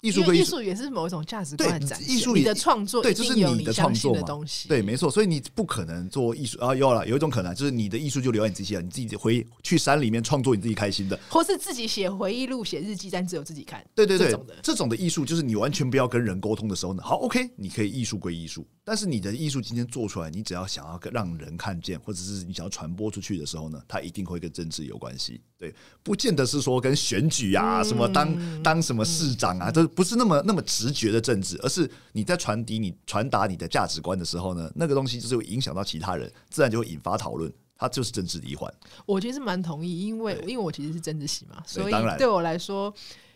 [0.00, 2.16] 艺术艺术也是某一种价值观的展现。
[2.16, 4.68] 艺术你的创作对，就是你的创作的东西。
[4.68, 5.10] 对，没错。
[5.10, 13.84] 所以你不可能做艺术啊，有了有一种可能，就是你的艺术就留在你自己了，你自己回去山里面创作你自己开心的，或是自己写回忆录、写日记，但只有自己看。
[13.94, 17.02] 对对对，这种的这种的艺术就是你完全不要跟人沟通的时候呢。
[17.02, 25.40] 好，OK，你可以艺术归艺术，但是你的艺术今天做出来，你只要想要让人看见，或者是你想要传播出去的时候呢，它一定会跟政治有关系。
[25.58, 25.74] 对，
[26.04, 38.72] 不见得是说跟选举啊，什么当当什么市长啊，这不是那么那么直觉的政治，而是你在传递你传达你的价值观的时候呢，那个东西就是会影响到其他人，自然就会引发讨论，它就是政治的一环。
[39.06, 42.92] 我其实蛮同意，因为因为我其实是政治系嘛，所以对我来说，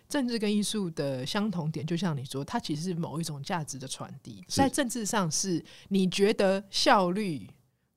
[0.08, 4.44] 政治跟艺术的相同点，就像你说，它其实是某一种价值的传递。
[4.48, 7.48] 在政治上，是你觉得效率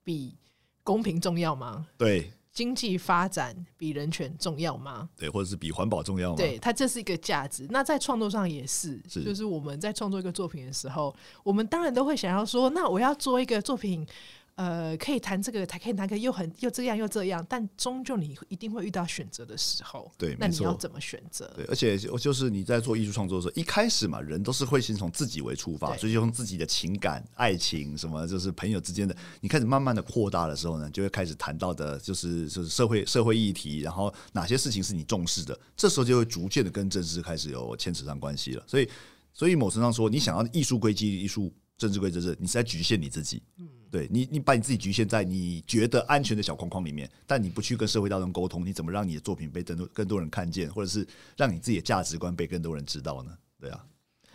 [0.03, 0.37] 比
[0.83, 1.87] 公平重要吗？
[1.97, 2.31] 对。
[2.55, 5.07] 经济发展比人权重要吗？
[5.15, 6.37] 对，或者是比环保重要吗？
[6.37, 7.67] 对，它这是一个价值。
[7.69, 14.07] 那在创作上也是，是，就是我们在创作一个作品的时候，我们当然都会想要说，那我要做一个作品。
[14.55, 20.09] 呃，可以谈这个，才可以谈个，又很又这样又这样，但终究你一定会遇到选择的时候。
[20.17, 21.51] 对，那你要怎么选择？
[21.57, 38.63] 对，而且就是你在做艺术创作的时候，一开始嘛，人都是会先从自己为出发，所以用自己的情感、爱情什么，就是朋友之间的，你开始慢慢的扩大的时候呢，就会开始谈到的，就是就是社会社会议题，然后哪些事情是你重视的，这时候就会逐渐的跟政治开始有牵扯上关系了。
[38.65, 38.87] 所以，
[39.33, 41.53] 所以某程度上说，你想要艺术归艺术。
[41.77, 43.43] 政治归政治，你是在局限你自己。
[43.57, 51.07] 嗯，对你，你把你自己局限在你觉得安全的小框框里面，但你不去跟社会大众沟通，你怎么让你的作品被更多更多人看见，或者是
[51.38, 53.31] 让你自己的价值观被更多人知道呢？
[53.59, 53.86] 对啊，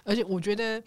[0.05, 0.83] 而且我觉得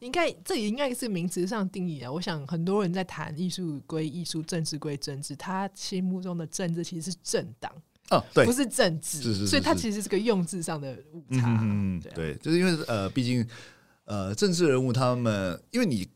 [0.00, 2.10] 应该这也应该是名词上定义啊。
[2.10, 7.72] 我想很多人在谈艺术归艺术，政治归政治，他心目中的政治其实是政党
[8.10, 11.58] 哦，对，不是政治，是是是是，所以它其实是个用字上的误差。
[11.60, 13.46] 嗯，对，对，就是因为呃，毕竟。
[14.08, 16.06] 呃，政治人物他们，因为你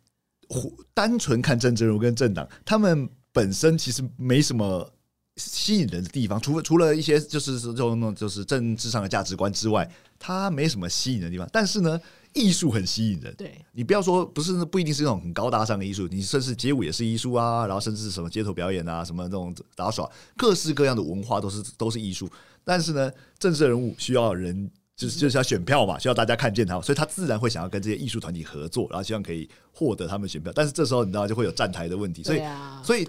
[0.92, 4.92] 单纯看政治人物跟政党，他们本身其实没什么
[5.36, 9.88] 吸引人的地方，除了除了一些就是这种就是政治上的价值观之外，
[10.18, 11.48] 他没什么吸引人的地方。
[11.53, 12.01] 但是呢，
[12.34, 13.34] 艺术很吸引人。
[13.36, 22.28] 对，你不要说不是不一定是那种很高大上的艺术，你甚至街舞也是艺术啊，然后甚至是什么街头表演啊，什么那种打耍，各式各样的文化都是都是艺术。
[22.64, 24.70] 但是呢，政治人物需要人。
[25.01, 30.53] 就是就是要选票嘛，需要大家看见他，所以他自然会想要跟这些艺术团体合作，然后希望可以获得他们选票。
[30.55, 33.09] 但是这时候你知道就会有站台的问题，所以、啊、所以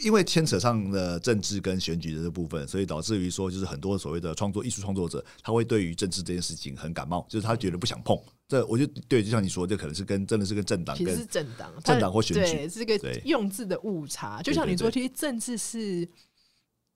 [0.00, 8.20] 因为牵扯上了政治跟选举的这部分，所以导致于说，就是很多所谓的创作艺术创作者，他会对于政治这件事情很感冒，就是他觉得不想碰。
[8.48, 14.42] 这我觉得对，就像你说，这可能是跟真的是跟政党，其实是政党，政党或选举，对，是个用字的误差。
[14.42, 16.08] 就像你说，其实政治是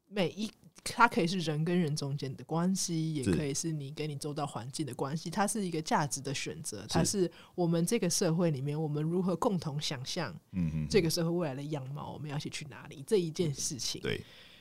[0.09, 0.51] 每一。
[0.85, 5.31] 它可以是人跟人中间的关系，也可以是你跟你周遭环境的关系。
[5.31, 13.05] 它是一个价值的选择，它是我们这个社会里面，我们如何共同想象，嗯这个社会未来的样貌，我们要一起去哪里？
[13.07, 14.21] 这一件事情，对，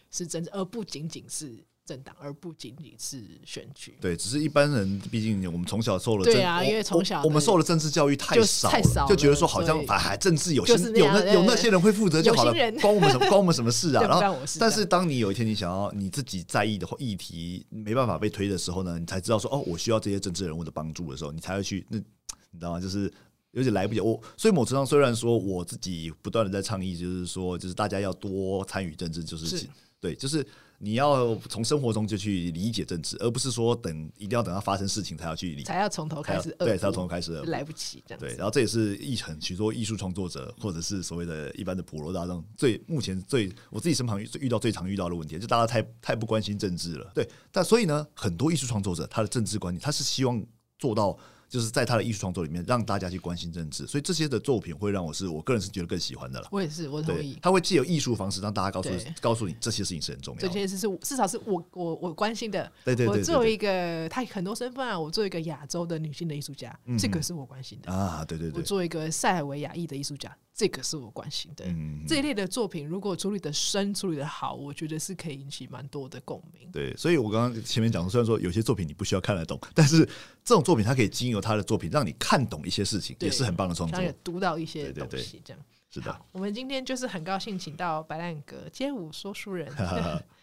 [0.09, 1.63] 是真正，而不仅仅是。
[1.91, 3.93] 政党，而不仅仅是选举。
[3.99, 14.03] 对，只是一般人，毕竟我们从小受了政，对啊，因为从小我们受了政治教育太少，太少，就觉得说好像哎，政治有些，有那有那些人会负责就好了，关我们什么关我们什么事啊？
[14.07, 22.79] 然后，但是当你有一天你想要你自己在意的议题没办法被推的时候呢，你才知道说哦，我需要这些政治人物的帮助的时候，你才会去那，你知道吗？
[22.79, 23.11] 就是
[23.51, 23.99] 有点来不及。
[23.99, 29.67] 我所以某程度上，虽然说我自己不断的在倡议，就是说，就是大家要多参与政治，就是
[29.99, 30.45] 对，就是。
[30.83, 36.49] 你要从生活中就去理解政治，而不是说等一定要等到发生事情才要去理，才要从头开始。
[36.57, 38.19] 对，才要从头开始，来不及这样。
[38.19, 47.11] 对，然后这也是艺很许多艺术创作者或者是所谓的一般的普罗大众最目前最我自己身旁遇到最常遇到的问题，就大家太太不关心政治了。
[47.13, 50.43] 对，但所以呢，很多艺术创作者他的政治观念，他是希望
[50.79, 51.15] 做到。
[51.51, 56.47] 就是在他的艺术创作里面，让大家去关心政治，所以这些的作品会让我是我个人是觉得更喜欢的了。
[56.49, 57.37] 我也是，我同意。
[57.41, 58.89] 他会借由艺术方式让大家告诉
[59.19, 60.47] 告诉你这些事情是很重要的。
[60.47, 62.71] 这些事是至少是我我我关心的。
[62.85, 68.23] 对对对，对，我作为一个他很多身份啊，我作为一个亚洲的女性的艺术家，嗯，这个是我关心的啊。
[68.23, 70.33] 对对对，我作为一个塞尔维亚裔的艺术家。
[70.62, 76.70] 这个是我关心的，嗯，这一类的作品，如果处理的深、处理的好，我觉得是可以引起蛮多的共鸣。
[76.72, 80.05] 对，所以我刚刚前面讲，虽然说有些作品你不需要看得懂，但是
[80.43, 83.99] 这种作品它可以经由他的作品让你看懂一些事情，也是很棒的创作。
[83.99, 85.59] 也读到一些东西，这样
[85.89, 86.16] 是的。
[86.32, 89.68] 我们今天就是很高兴请到白兰格街舞说书人。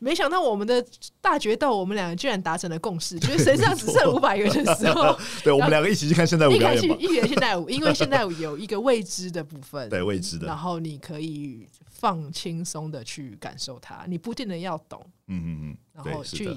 [0.00, 0.84] 没想到我们的
[1.20, 6.96] 大决斗，我们两个居然达成了共识， 就是身上只剩五百元的时候， 对，我们两个一起去看现代舞表演吧。
[6.98, 16.56] 一起现代舞， 因为现代舞有一个未知的部分，对未知的，然后你可以放轻松的去感受它，你不见得要懂，嗯嗯嗯，然后去。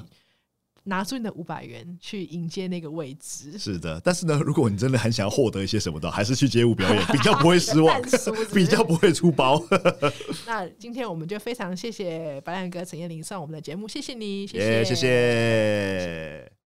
[0.83, 3.99] 拿出你的五百元去迎接那个位置，是的。
[4.03, 8.01] 但是呢，如果你真的很想要获得一些什么的，还是去街舞表演比较不会失望，
[8.53, 9.63] 比较不会出包。
[10.47, 16.58] 那今天我们就非常谢谢白亮哥陈彦霖上我们的节目，谢谢你，谢谢，yeah, 谢谢。